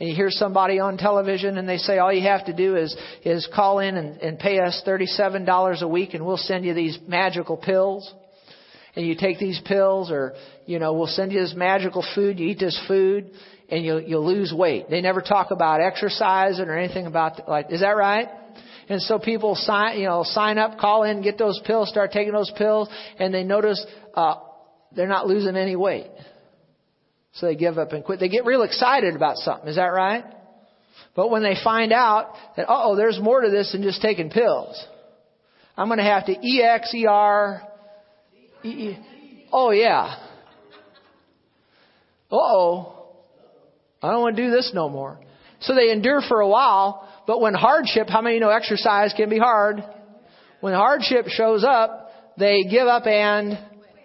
[0.00, 2.96] And you hear somebody on television and they say all you have to do is,
[3.24, 6.98] is call in and, and pay us $37 a week and we'll send you these
[7.06, 8.12] magical pills.
[8.94, 10.34] And you take these pills or,
[10.66, 12.38] you know, we'll send you this magical food.
[12.38, 13.30] You eat this food
[13.68, 14.88] and you'll, you'll lose weight.
[14.88, 18.28] They never talk about exercising or anything about, like, is that right?
[18.88, 22.32] And so people sign, you know, sign up, call in, get those pills, start taking
[22.32, 24.36] those pills, and they notice uh,
[24.96, 26.10] they're not losing any weight.
[27.32, 28.18] So they give up and quit.
[28.18, 29.68] They get real excited about something.
[29.68, 30.24] Is that right?
[31.14, 34.82] But when they find out that, oh, there's more to this than just taking pills.
[35.76, 37.62] I'm going to have to EXER.
[39.52, 40.16] Oh, yeah.
[42.30, 42.94] Uh oh.
[44.02, 45.18] I don't want to do this no more.
[45.60, 49.38] So they endure for a while, but when hardship, how many know exercise can be
[49.38, 49.82] hard?
[50.60, 53.58] When hardship shows up, they give up and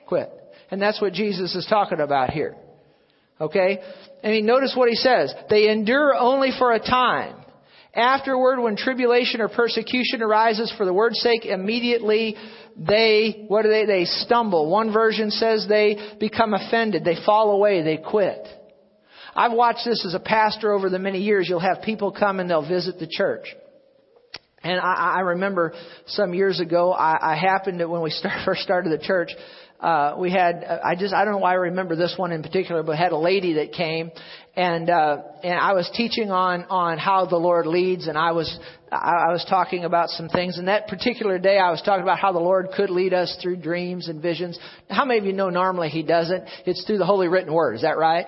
[0.08, 0.32] quit.
[0.72, 2.56] And that's what Jesus is talking about here.
[3.39, 3.80] Okay?
[4.24, 5.34] I mean, notice what he says.
[5.50, 7.36] They endure only for a time.
[7.96, 12.36] Afterward, when tribulation or persecution arises for the word's sake, immediately
[12.76, 14.70] they, what do they, they stumble.
[14.72, 17.04] One version says they become offended.
[17.04, 17.84] They fall away.
[17.84, 18.48] They quit.
[19.36, 21.48] I've watched this as a pastor over the many years.
[21.50, 23.48] You'll have people come and they'll visit the church.
[24.63, 25.74] And I, I remember
[26.08, 29.32] some years ago, I, I happened to, when we start, first started the church,
[29.80, 32.84] uh, we had, I just, I don't know why I remember this one in particular,
[32.84, 34.12] but had a lady that came
[34.56, 38.58] and, uh, and I was teaching on, on how the Lord leads and I was,
[38.89, 42.17] I, I was talking about some things and that particular day I was talking about
[42.17, 44.58] how the Lord could lead us through dreams and visions.
[44.89, 46.46] How many of you know normally He doesn't?
[46.65, 47.76] It's through the Holy Written Word.
[47.76, 48.28] Is that right?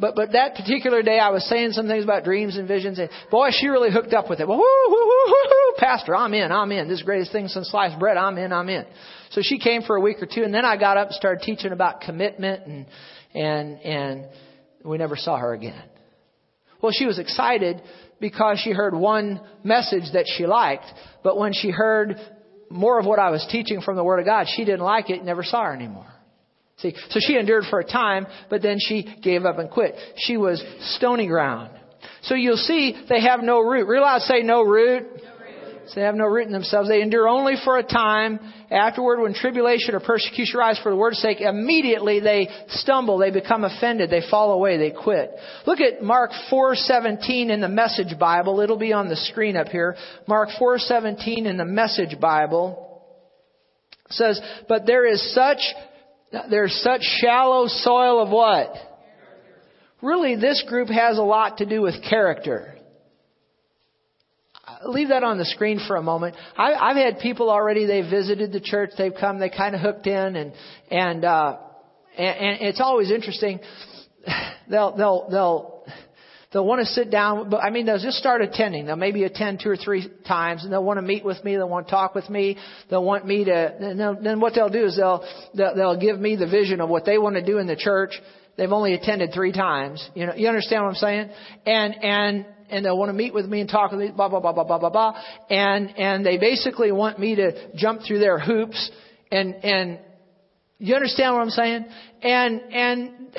[0.00, 3.10] But but that particular day, I was saying some things about dreams and visions, and
[3.30, 4.48] boy, she really hooked up with it.
[4.48, 6.88] Well, whoo, whoo, whoo, whoo, Pastor, I'm in, I'm in.
[6.88, 8.16] This is the greatest thing since sliced bread.
[8.16, 8.86] I'm in, I'm in.
[9.30, 11.44] So she came for a week or two, and then I got up and started
[11.44, 12.86] teaching about commitment, and
[13.34, 14.28] and and
[14.84, 15.82] we never saw her again.
[16.82, 17.82] Well, she was excited
[18.20, 20.86] because she heard one message that she liked,
[21.22, 22.16] but when she heard
[22.70, 25.22] more of what I was teaching from the Word of God, she didn't like it,
[25.22, 26.06] never saw her anymore.
[26.80, 29.94] See, so she endured for a time, but then she gave up and quit.
[30.16, 30.62] She was
[30.96, 31.70] stony ground.
[32.22, 33.86] So you'll see they have no root.
[33.86, 35.06] Realize say no root.
[35.88, 36.88] So they have no root in themselves.
[36.88, 38.38] They endure only for a time.
[38.70, 43.64] Afterward, when tribulation or persecution arises for the word's sake, immediately they stumble, they become
[43.64, 45.32] offended, they fall away, they quit.
[45.66, 48.60] Look at Mark 4:17 in the Message Bible.
[48.60, 49.96] It'll be on the screen up here.
[50.28, 52.86] Mark 4:17 in the Message Bible
[54.10, 55.74] says, "But there is such
[56.50, 58.72] there's such shallow soil of what?
[60.02, 62.80] Really, this group has a lot to do with character
[64.84, 66.36] leave that on the screen for a moment.
[66.56, 67.86] I, I've had people already.
[67.86, 68.90] They've visited the church.
[68.96, 69.38] They've come.
[69.38, 70.52] They kind of hooked in, and
[70.90, 71.58] and uh,
[72.16, 73.60] and, and it's always interesting.
[74.68, 75.79] They'll they'll they'll
[76.52, 77.50] they'll want to sit down.
[77.50, 78.86] But I mean, they'll just start attending.
[78.86, 81.56] They'll maybe attend two or three times, and they'll want to meet with me.
[81.56, 82.56] They'll want to talk with me.
[82.88, 83.52] They'll want me to.
[83.52, 87.04] And then what they'll do is they'll they'll, they'll give me the vision of what
[87.04, 88.12] they want to do in the church.
[88.56, 90.06] They've only attended three times.
[90.14, 91.30] You know, you understand what I'm saying?
[91.66, 94.40] And and and they'll want to meet with me and talk with me, blah, blah,
[94.40, 95.20] blah, blah, blah, blah, blah.
[95.50, 98.90] And, and they basically want me to jump through their hoops
[99.32, 99.98] and, and
[100.78, 101.84] you understand what I'm saying?
[102.22, 103.36] And, and,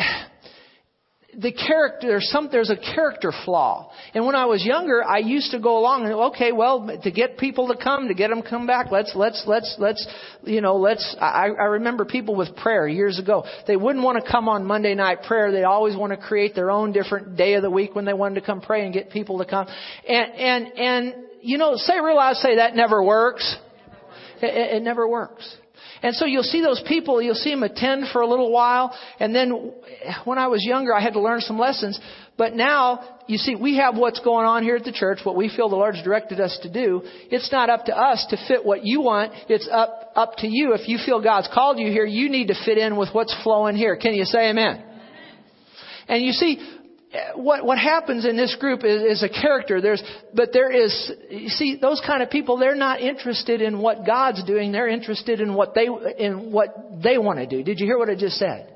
[1.37, 3.91] the character, there's some, there's a character flaw.
[4.13, 7.37] And when I was younger, I used to go along and, okay, well, to get
[7.37, 10.05] people to come, to get them come back, let's, let's, let's, let's,
[10.43, 13.45] you know, let's, I, I remember people with prayer years ago.
[13.65, 15.51] They wouldn't want to come on Monday night prayer.
[15.51, 18.35] They always want to create their own different day of the week when they wanted
[18.35, 19.67] to come pray and get people to come.
[20.07, 23.57] And, and, and, you know, say, realize, say that never works.
[24.41, 25.57] It, it never works.
[26.03, 29.35] And so you'll see those people, you'll see them attend for a little while, and
[29.35, 29.71] then
[30.25, 31.99] when I was younger, I had to learn some lessons.
[32.37, 35.47] But now, you see, we have what's going on here at the church, what we
[35.55, 37.01] feel the Lord's directed us to do.
[37.29, 39.33] It's not up to us to fit what you want.
[39.47, 40.73] It's up, up to you.
[40.73, 43.75] If you feel God's called you here, you need to fit in with what's flowing
[43.75, 43.95] here.
[43.95, 44.83] Can you say amen?
[46.07, 46.57] And you see,
[47.35, 49.81] what what happens in this group is, is a character.
[49.81, 50.01] There's,
[50.33, 52.57] but there is, you see, those kind of people.
[52.57, 54.71] They're not interested in what God's doing.
[54.71, 57.63] They're interested in what they in what they want to do.
[57.63, 58.67] Did you hear what I just said?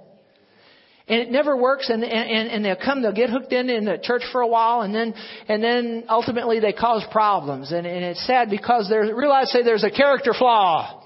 [1.07, 3.99] And it never works, and, and, and they'll come, they'll get hooked in in the
[4.01, 5.13] church for a while, and then,
[5.47, 7.71] and then ultimately they cause problems.
[7.71, 11.04] And, and it's sad because they realize, say, there's a character flaw.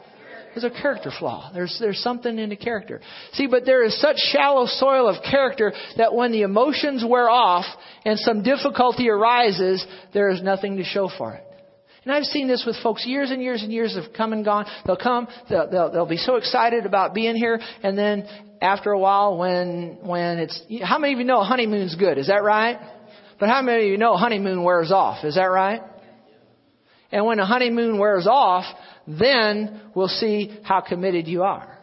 [0.54, 1.52] There's a character flaw.
[1.54, 3.02] There's, there's something in the character.
[3.34, 7.66] See, but there is such shallow soil of character that when the emotions wear off
[8.06, 11.46] and some difficulty arises, there is nothing to show for it.
[12.06, 14.66] And I've seen this with folks years and years and years have come and gone.
[14.86, 18.26] They'll come, they'll, they'll, they'll be so excited about being here, and then
[18.62, 22.18] after a while, when when it's how many of you know honeymoon's good?
[22.18, 22.78] Is that right?
[23.40, 25.24] But how many of you know honeymoon wears off?
[25.24, 25.82] Is that right?
[27.12, 28.66] And when a honeymoon wears off,
[29.10, 31.80] then we'll see how committed you are.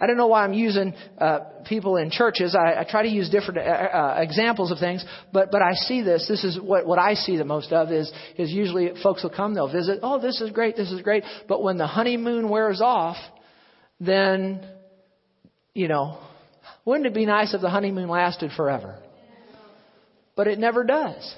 [0.00, 2.54] I don't know why I'm using uh, people in churches.
[2.54, 6.02] I, I try to use different uh, uh, examples of things, but but I see
[6.02, 6.26] this.
[6.28, 9.54] This is what what I see the most of is is usually folks will come,
[9.54, 9.98] they'll visit.
[10.02, 11.24] Oh, this is great, this is great.
[11.48, 13.16] But when the honeymoon wears off,
[13.98, 14.64] then
[15.74, 16.18] you know,
[16.84, 19.00] wouldn't it be nice if the honeymoon lasted forever?
[20.36, 21.34] But it never does.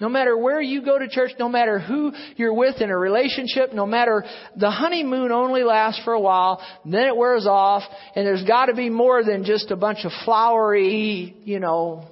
[0.00, 3.72] No matter where you go to church, no matter who you're with in a relationship,
[3.72, 4.24] no matter
[4.56, 7.82] the honeymoon only lasts for a while, then it wears off,
[8.14, 12.06] and there's got to be more than just a bunch of flowery, you know.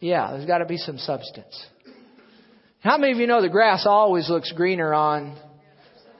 [0.00, 1.64] Yeah, there's got to be some substance.
[2.80, 5.36] How many of you know the grass always looks greener on?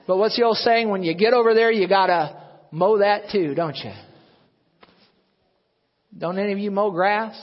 [0.07, 0.87] But what's the old saying?
[0.87, 3.91] When you get over there, you got to mow that too, don't you?
[6.17, 7.37] Don't any of you mow grass?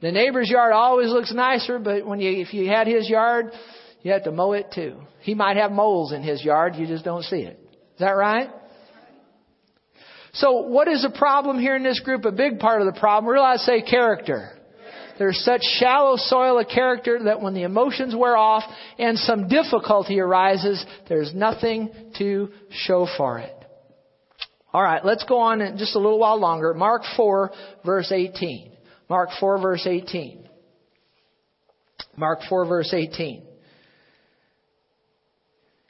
[0.00, 3.52] The neighbor's yard always looks nicer, but when you, if you had his yard,
[4.02, 4.96] you have to mow it too.
[5.20, 7.58] He might have moles in his yard, you just don't see it.
[7.62, 8.48] Is that right?
[10.32, 12.24] So what is the problem here in this group?
[12.24, 14.56] A big part of the problem, realize say character.
[15.18, 18.62] There's such shallow soil of character that when the emotions wear off
[18.98, 23.54] and some difficulty arises, there's nothing to show for it.
[24.72, 26.72] Alright, let's go on just a little while longer.
[26.72, 27.50] Mark 4
[27.84, 28.69] verse 18.
[29.10, 30.48] Mark 4 verse 18.
[32.16, 33.42] Mark 4 verse 18.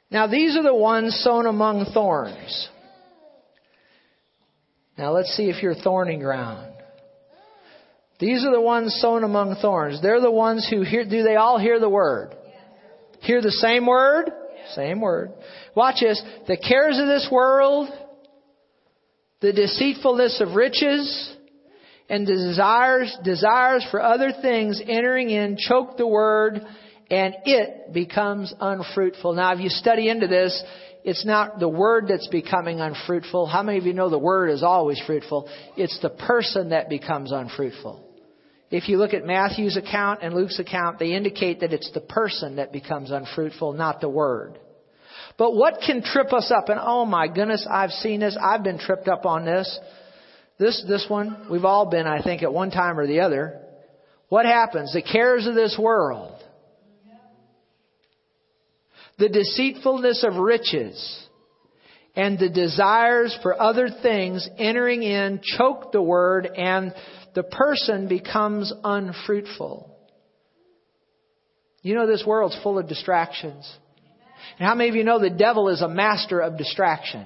[0.09, 2.67] Now these are the ones sown among thorns.
[4.97, 6.73] Now let's see if you're thorny ground.
[8.19, 10.01] These are the ones sown among thorns.
[10.01, 12.35] They're the ones who hear, do they all hear the word?
[13.21, 14.31] Hear the same word?
[14.73, 15.31] Same word.
[15.75, 16.21] Watch this.
[16.47, 17.89] The cares of this world,
[19.41, 21.35] the deceitfulness of riches,
[22.11, 26.61] and desires, desires for other things entering in choke the word
[27.09, 29.33] and it becomes unfruitful.
[29.33, 30.61] Now, if you study into this,
[31.05, 33.47] it's not the word that's becoming unfruitful.
[33.47, 35.49] How many of you know the word is always fruitful?
[35.77, 38.05] It's the person that becomes unfruitful.
[38.71, 42.57] if you look at Matthew's account and Luke's account, they indicate that it's the person
[42.57, 44.59] that becomes unfruitful, not the word.
[45.37, 46.67] But what can trip us up?
[46.67, 48.37] And oh my goodness, I've seen this.
[48.41, 49.79] I've been tripped up on this.
[50.61, 53.59] This, this one, we've all been, I think, at one time or the other.
[54.29, 54.93] What happens?
[54.93, 56.39] The cares of this world.
[59.17, 61.27] The deceitfulness of riches
[62.15, 66.93] and the desires for other things entering in choke the word and
[67.33, 69.97] the person becomes unfruitful.
[71.81, 73.67] You know this world's full of distractions.
[74.59, 77.25] And how many of you know the devil is a master of distraction?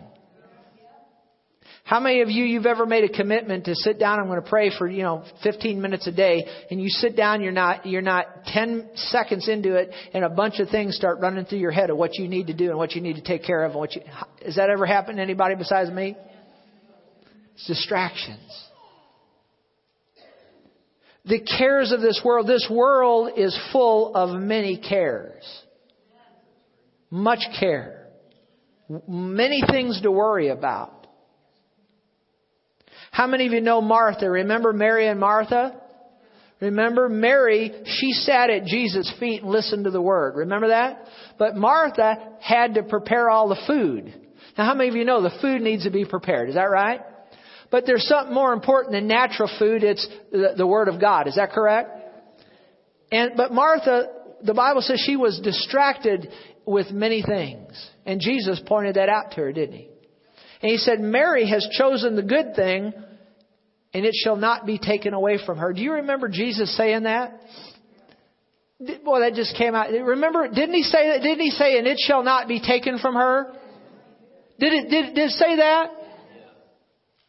[1.86, 4.19] How many of you you've ever made a commitment to sit down?
[4.19, 7.43] I'm going to pray for you know 15 minutes a day, and you sit down.
[7.43, 11.45] You're not you're not 10 seconds into it, and a bunch of things start running
[11.45, 13.43] through your head of what you need to do and what you need to take
[13.43, 13.71] care of.
[13.71, 14.01] And what you
[14.43, 16.17] has that ever happened to anybody besides me?
[17.53, 18.63] It's distractions.
[21.25, 22.47] The cares of this world.
[22.47, 25.43] This world is full of many cares.
[27.11, 28.07] Much care.
[29.07, 30.94] Many things to worry about.
[33.16, 34.30] How many of you know Martha?
[34.30, 35.82] Remember Mary and Martha?
[36.59, 40.36] Remember Mary, she sat at Jesus' feet and listened to the word.
[40.36, 41.07] Remember that?
[41.39, 44.13] But Martha had to prepare all the food.
[44.57, 46.49] Now how many of you know the food needs to be prepared?
[46.49, 46.99] Is that right?
[47.72, 49.86] But there's something more important than natural food.
[49.86, 51.30] It's the, the Word of God.
[51.30, 51.91] Is that correct?
[53.13, 54.07] And, but Martha,
[54.43, 56.28] the Bible says she was distracted
[56.66, 57.72] with many things.
[58.05, 59.89] And Jesus pointed that out to her, didn't he?
[60.66, 62.91] And he said, Mary has chosen the good thing,
[63.93, 65.72] and it shall not be taken away from her.
[65.74, 67.39] Do you remember Jesus saying that?
[69.03, 69.91] Boy, that just came out.
[69.91, 71.22] Remember, didn't he say that?
[71.22, 73.53] Didn't he say, and it shall not be taken from her?
[74.59, 75.91] Did it, did, did it say that?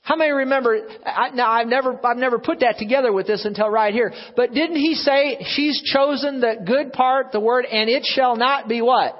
[0.01, 0.89] How many remember?
[1.05, 4.15] I, now I've never, I've never put that together with this until right here.
[4.35, 8.67] But didn't he say she's chosen the good part, the word, and it shall not
[8.67, 9.15] be what?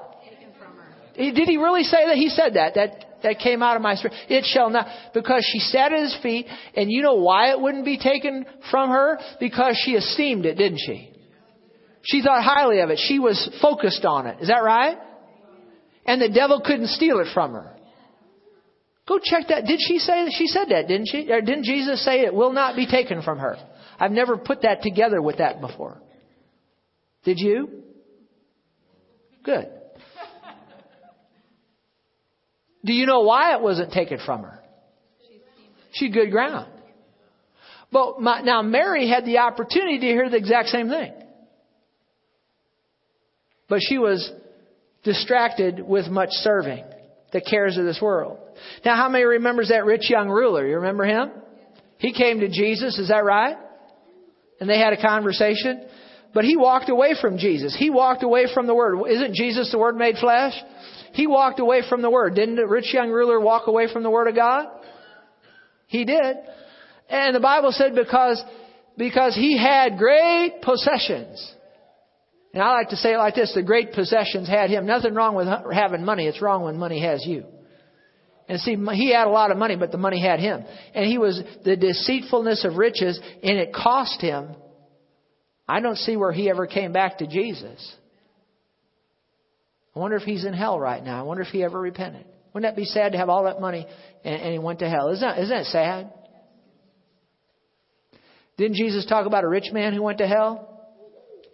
[1.15, 2.15] Did he really say that?
[2.15, 2.73] He said that.
[2.73, 4.15] That that came out of my spirit.
[4.29, 6.45] It shall not, because she sat at his feet,
[6.75, 9.17] and you know why it wouldn't be taken from her?
[9.39, 11.13] Because she esteemed it, didn't she?
[12.03, 12.99] She thought highly of it.
[13.07, 14.37] She was focused on it.
[14.41, 14.97] Is that right?
[16.05, 17.73] And the devil couldn't steal it from her.
[19.07, 19.65] Go check that.
[19.65, 20.33] Did she say that?
[20.37, 21.31] She said that, didn't she?
[21.31, 23.57] Or didn't Jesus say it will not be taken from her?
[23.99, 26.01] I've never put that together with that before.
[27.23, 27.83] Did you?
[29.43, 29.67] Good.
[32.85, 34.59] Do you know why it wasn't taken from her?
[35.93, 36.71] She's good ground.
[37.91, 41.13] But my, now Mary had the opportunity to hear the exact same thing.
[43.69, 44.31] But she was
[45.03, 46.83] distracted with much serving,
[47.31, 48.39] the cares of this world.
[48.85, 50.65] Now how many remembers that rich young ruler?
[50.65, 51.31] You remember him?
[51.97, 53.55] He came to Jesus, is that right?
[54.59, 55.87] And they had a conversation.
[56.33, 57.75] But he walked away from Jesus.
[57.77, 59.07] He walked away from the Word.
[59.09, 60.53] Isn't Jesus the Word made flesh?
[61.13, 62.35] He walked away from the Word.
[62.35, 64.67] Didn't the rich young ruler walk away from the Word of God?
[65.87, 66.37] He did.
[67.09, 68.41] And the Bible said because,
[68.97, 71.53] because he had great possessions.
[72.53, 74.85] And I like to say it like this, the great possessions had him.
[74.85, 76.27] Nothing wrong with having money.
[76.27, 77.43] It's wrong when money has you.
[78.49, 80.63] And see, he had a lot of money, but the money had him.
[80.95, 84.55] And he was the deceitfulness of riches, and it cost him.
[85.67, 87.95] I don't see where he ever came back to Jesus.
[89.97, 91.19] I wonder if he's in hell right now.
[91.19, 92.23] I wonder if he ever repented.
[92.53, 93.87] Wouldn't that be sad to have all that money
[94.23, 95.09] and, and he went to hell?
[95.09, 96.13] Isn't that, isn't that sad?
[98.57, 100.83] Didn't Jesus talk about a rich man who went to hell?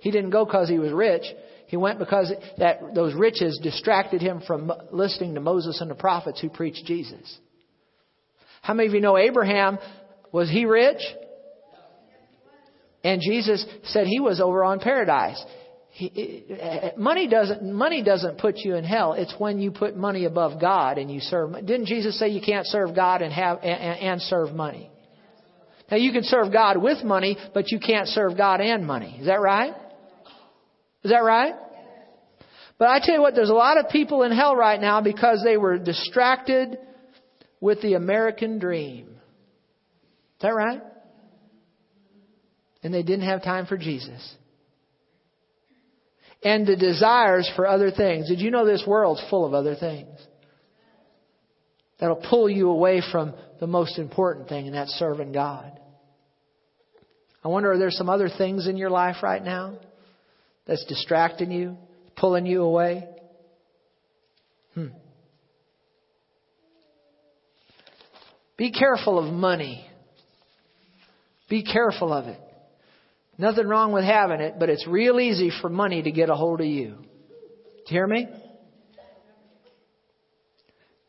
[0.01, 1.23] He didn't go because he was rich.
[1.67, 6.41] He went because that those riches distracted him from listening to Moses and the prophets
[6.41, 7.37] who preached Jesus.
[8.61, 9.79] How many of you know Abraham?
[10.33, 11.01] Was he rich?
[13.05, 15.41] And Jesus said he was over on paradise.
[15.95, 16.07] He,
[16.49, 19.13] eh, eh, eh, money doesn't money doesn't put you in hell.
[19.13, 21.53] It's when you put money above God and you serve.
[21.53, 24.89] Didn't Jesus say you can't serve God and have and, and serve money?
[25.91, 29.17] Now you can serve God with money, but you can't serve God and money.
[29.19, 29.75] Is that right?
[31.03, 31.53] Is that right?
[32.79, 35.43] But I tell you what, there's a lot of people in hell right now because
[35.45, 36.79] they were distracted
[37.61, 39.09] with the American dream.
[39.09, 40.81] Is that right?
[42.81, 44.37] And they didn't have time for Jesus
[46.43, 48.27] and the desires for other things.
[48.27, 50.09] Did you know this world's full of other things?
[51.99, 55.79] That'll pull you away from the most important thing, and that's serving God.
[57.43, 59.77] I wonder, are there some other things in your life right now
[60.65, 61.77] that's distracting you,
[62.17, 63.07] pulling you away?
[64.73, 64.87] Hmm.
[68.57, 69.85] Be careful of money.
[71.49, 72.39] Be careful of it.
[73.38, 76.61] Nothing wrong with having it, but it's real easy for money to get a hold
[76.61, 76.95] of you.
[76.95, 78.27] Do you hear me?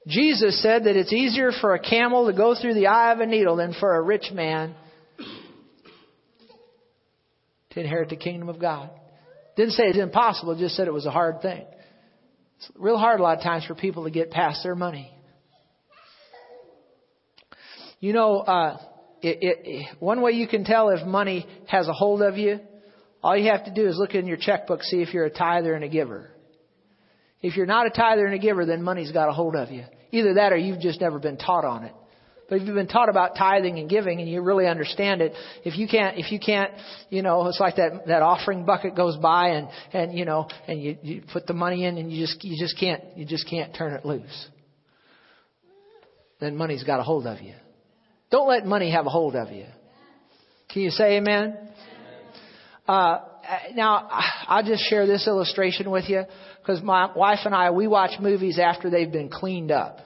[0.07, 3.27] Jesus said that it's easier for a camel to go through the eye of a
[3.27, 4.75] needle than for a rich man
[7.71, 8.91] to inherit the kingdom of God.
[9.57, 11.65] Didn't say it's impossible, just said it was a hard thing.
[12.57, 15.11] It's real hard a lot of times for people to get past their money.
[18.01, 18.77] You know, uh,
[19.25, 22.61] it, it, one way you can tell if money has a hold of you,
[23.23, 25.75] all you have to do is look in your checkbook, see if you're a tither
[25.75, 26.31] and a giver.
[27.41, 29.85] If you're not a tither and a giver, then money's got a hold of you.
[30.13, 31.93] Either that or you've just never been taught on it.
[32.49, 35.33] But if you've been taught about tithing and giving and you really understand it,
[35.65, 36.71] if you can't, if you can't,
[37.09, 40.83] you know, it's like that, that offering bucket goes by and, and, you know, and
[40.83, 43.75] you, you put the money in and you just, you just can't, you just can't
[43.75, 44.49] turn it loose.
[46.41, 47.55] Then money's got a hold of you.
[48.35, 49.67] Don't let money have a hold of you.
[50.69, 51.57] Can you say amen?
[52.85, 53.21] Uh,
[53.77, 54.09] now,
[54.49, 56.25] I'll just share this illustration with you
[56.61, 60.01] because my wife and I, we watch movies after they've been cleaned up.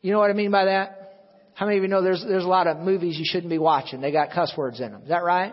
[0.00, 1.34] You know what I mean by that?
[1.52, 4.00] How many of you know there's, there's a lot of movies you shouldn't be watching?
[4.00, 5.02] They got cuss words in them.
[5.02, 5.52] Is that right?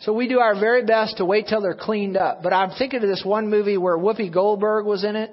[0.00, 2.42] So we do our very best to wait till they're cleaned up.
[2.42, 5.30] But I'm thinking of this one movie where Whoopi Goldberg was in it.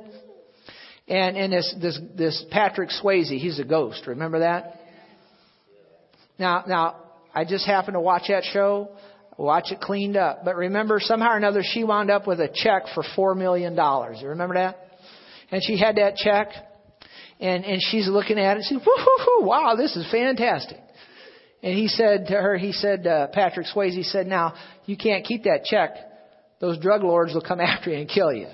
[1.10, 4.08] And, and this, this, this Patrick Swayze, he's a ghost.
[4.08, 4.87] Remember that?
[6.40, 6.96] Now, now,
[7.34, 8.90] I just happened to watch that show,
[9.38, 10.46] watch it cleaned up.
[10.46, 14.18] But remember, somehow or another, she wound up with a check for four million dollars.
[14.22, 14.78] You remember that?
[15.52, 16.50] And she had that check,
[17.40, 18.66] and and she's looking at it.
[18.68, 20.80] She, whoo, wow, this is fantastic.
[21.64, 24.54] And he said to her, he said, uh, Patrick Swayze he said, now
[24.86, 25.96] you can't keep that check.
[26.60, 28.48] Those drug lords will come after you and kill you.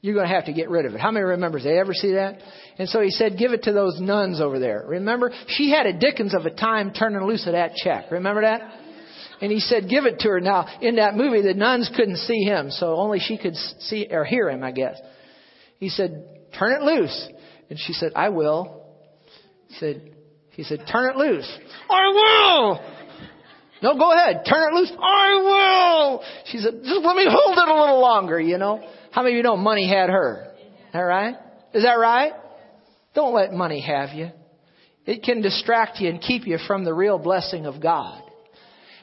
[0.00, 1.00] You're going to have to get rid of it.
[1.00, 1.64] How many remembers?
[1.64, 2.40] They ever see that?
[2.78, 4.84] And so he said, give it to those nuns over there.
[4.86, 5.32] Remember?
[5.48, 8.10] She had a dickens of a time turning loose of that check.
[8.10, 8.60] Remember that?
[9.40, 10.40] And he said, give it to her.
[10.40, 14.24] Now, in that movie, the nuns couldn't see him, so only she could see or
[14.24, 14.98] hear him, I guess.
[15.78, 17.28] He said, turn it loose.
[17.68, 18.84] And she said, I will.
[19.68, 20.14] He said,
[20.50, 21.50] he said, turn it loose.
[21.90, 22.80] I will!
[23.82, 24.44] No, go ahead.
[24.48, 24.92] Turn it loose.
[24.98, 26.22] I will!
[26.46, 28.80] She said, just let me hold it a little longer, you know.
[29.10, 30.54] How many of you know money had her?
[30.94, 31.34] All right?
[31.74, 32.32] Is that right?
[33.16, 34.30] Don't let money have you.
[35.06, 38.22] It can distract you and keep you from the real blessing of God.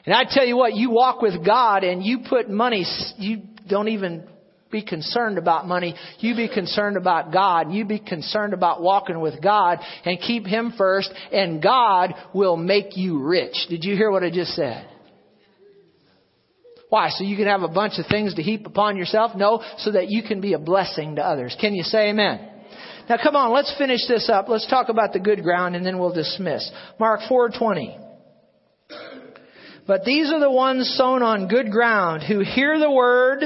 [0.06, 2.86] And I tell you what, you walk with God and you put money,
[3.18, 4.28] you don't even
[4.70, 5.96] be concerned about money.
[6.18, 7.72] You be concerned about God.
[7.72, 12.96] You be concerned about walking with God and keep Him first and God will make
[12.96, 13.54] you rich.
[13.68, 14.88] Did you hear what I just said?
[16.88, 17.08] Why?
[17.10, 19.32] So you can have a bunch of things to heap upon yourself?
[19.34, 21.56] No, so that you can be a blessing to others.
[21.60, 22.50] Can you say amen?
[23.08, 24.48] Now come on, let's finish this up.
[24.48, 26.70] Let's talk about the good ground and then we'll dismiss.
[26.98, 28.00] Mark 4:20.
[29.86, 33.42] But these are the ones sown on good ground who hear the word,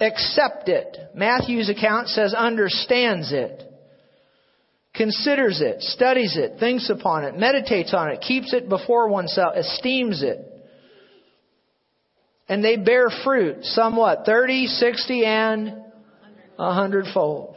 [0.00, 0.96] accept it.
[1.14, 3.62] Matthew's account says understands it,
[4.94, 10.24] considers it, studies it, thinks upon it, meditates on it, keeps it before oneself, esteems
[10.24, 10.38] it.
[12.48, 15.84] And they bear fruit, somewhat, 30, 60, and
[16.58, 17.51] a hundredfold.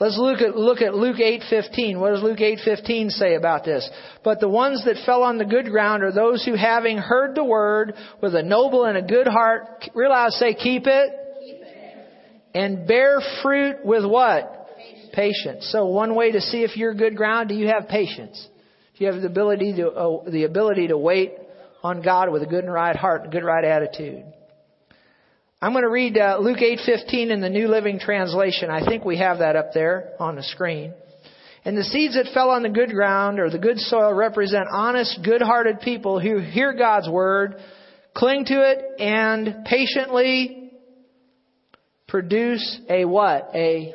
[0.00, 1.98] Let's look at, look at Luke 8:15.
[1.98, 3.88] What does Luke 8:15 say about this?
[4.22, 7.42] But the ones that fell on the good ground are those who having heard the
[7.42, 11.96] word with a noble and a good heart, realize say keep it, keep it.
[12.54, 14.68] and bear fruit with what?
[14.76, 15.10] Patience.
[15.12, 15.68] patience.
[15.72, 18.46] So one way to see if you're good ground, do you have patience?
[18.96, 21.32] Do you have the ability to uh, the ability to wait
[21.82, 24.24] on God with a good and right heart and good right attitude?
[25.60, 28.70] I'm going to read uh, Luke 8:15 in the New Living Translation.
[28.70, 30.94] I think we have that up there on the screen.
[31.64, 35.18] And the seeds that fell on the good ground or the good soil represent honest,
[35.24, 37.56] good-hearted people who hear God's word,
[38.14, 40.70] cling to it, and patiently
[42.06, 43.50] produce a what?
[43.52, 43.92] A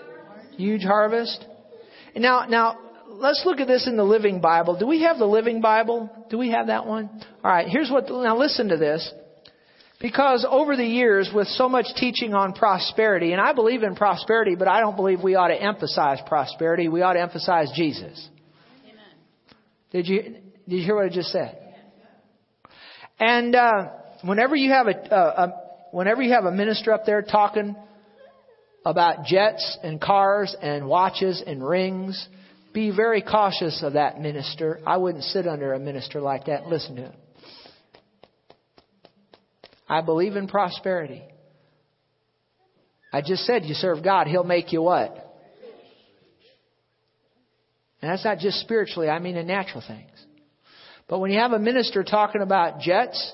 [0.58, 1.46] huge harvest.
[2.14, 4.78] Now, now, let's look at this in the Living Bible.
[4.78, 6.10] Do we have the Living Bible?
[6.30, 7.10] Do we have that one?
[7.42, 7.70] All right.
[7.70, 8.10] Here's what.
[8.10, 9.10] Now, listen to this.
[10.04, 14.54] Because over the years, with so much teaching on prosperity, and I believe in prosperity,
[14.54, 16.90] but I don't believe we ought to emphasize prosperity.
[16.90, 18.28] We ought to emphasize Jesus.
[18.84, 18.98] Amen.
[19.92, 20.22] Did you
[20.68, 21.58] did you hear what I just said?
[23.18, 23.92] And uh,
[24.26, 25.54] whenever you have a, a, a
[25.92, 27.74] whenever you have a minister up there talking
[28.86, 32.28] about jets and cars and watches and rings,
[32.74, 34.82] be very cautious of that minister.
[34.86, 37.14] I wouldn't sit under a minister like that and listen to him.
[39.94, 41.22] I believe in prosperity.
[43.12, 45.12] I just said you serve God, He'll make you what?
[48.02, 50.10] And that's not just spiritually, I mean in natural things.
[51.08, 53.34] But when you have a minister talking about jets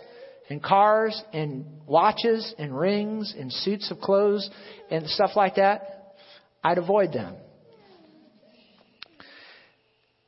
[0.50, 4.50] and cars and watches and rings and suits of clothes
[4.92, 6.16] and stuff like that,
[6.62, 7.36] I'd avoid them.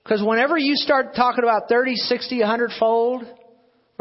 [0.01, 3.23] Because whenever you start talking about 30, 60, 100 fold,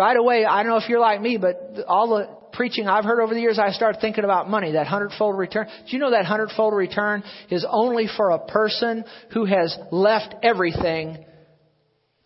[0.01, 3.21] right away, I don't know if you're like me, but all the preaching I've heard
[3.21, 5.67] over the years, I start thinking about money, that hundredfold return.
[5.67, 11.23] Do you know that hundredfold return is only for a person who has left everything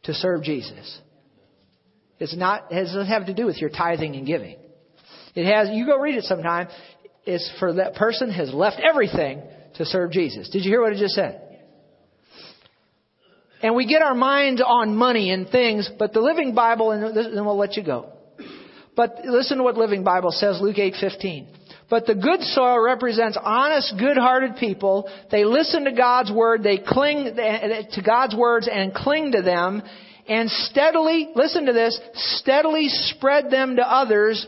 [0.04, 1.00] to serve Jesus?
[2.20, 4.56] It's not, it doesn't have to do with your tithing and giving.
[5.34, 6.68] It has, you go read it sometime,
[7.24, 9.42] it's for that person has left everything
[9.74, 10.48] to serve Jesus.
[10.48, 11.43] Did you hear what it just said?
[13.64, 17.46] And we get our minds on money and things, but the Living Bible, and then
[17.46, 18.12] we'll let you go.
[18.94, 21.46] But listen to what Living Bible says, Luke 8:15.
[21.88, 25.08] But the good soil represents honest, good-hearted people.
[25.30, 29.82] They listen to God's word, they cling eh, to God's words and cling to them,
[30.28, 34.46] and steadily, listen to this, steadily spread them to others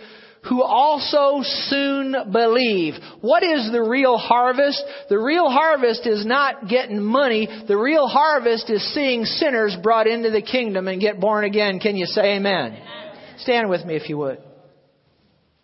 [0.48, 2.94] who also soon believe.
[3.20, 4.82] What is the real harvest?
[5.08, 7.48] The real harvest is not getting money.
[7.66, 11.80] The real harvest is seeing sinners brought into the kingdom and get born again.
[11.80, 12.72] Can you say amen?
[12.72, 13.38] amen.
[13.38, 14.45] Stand with me if you would.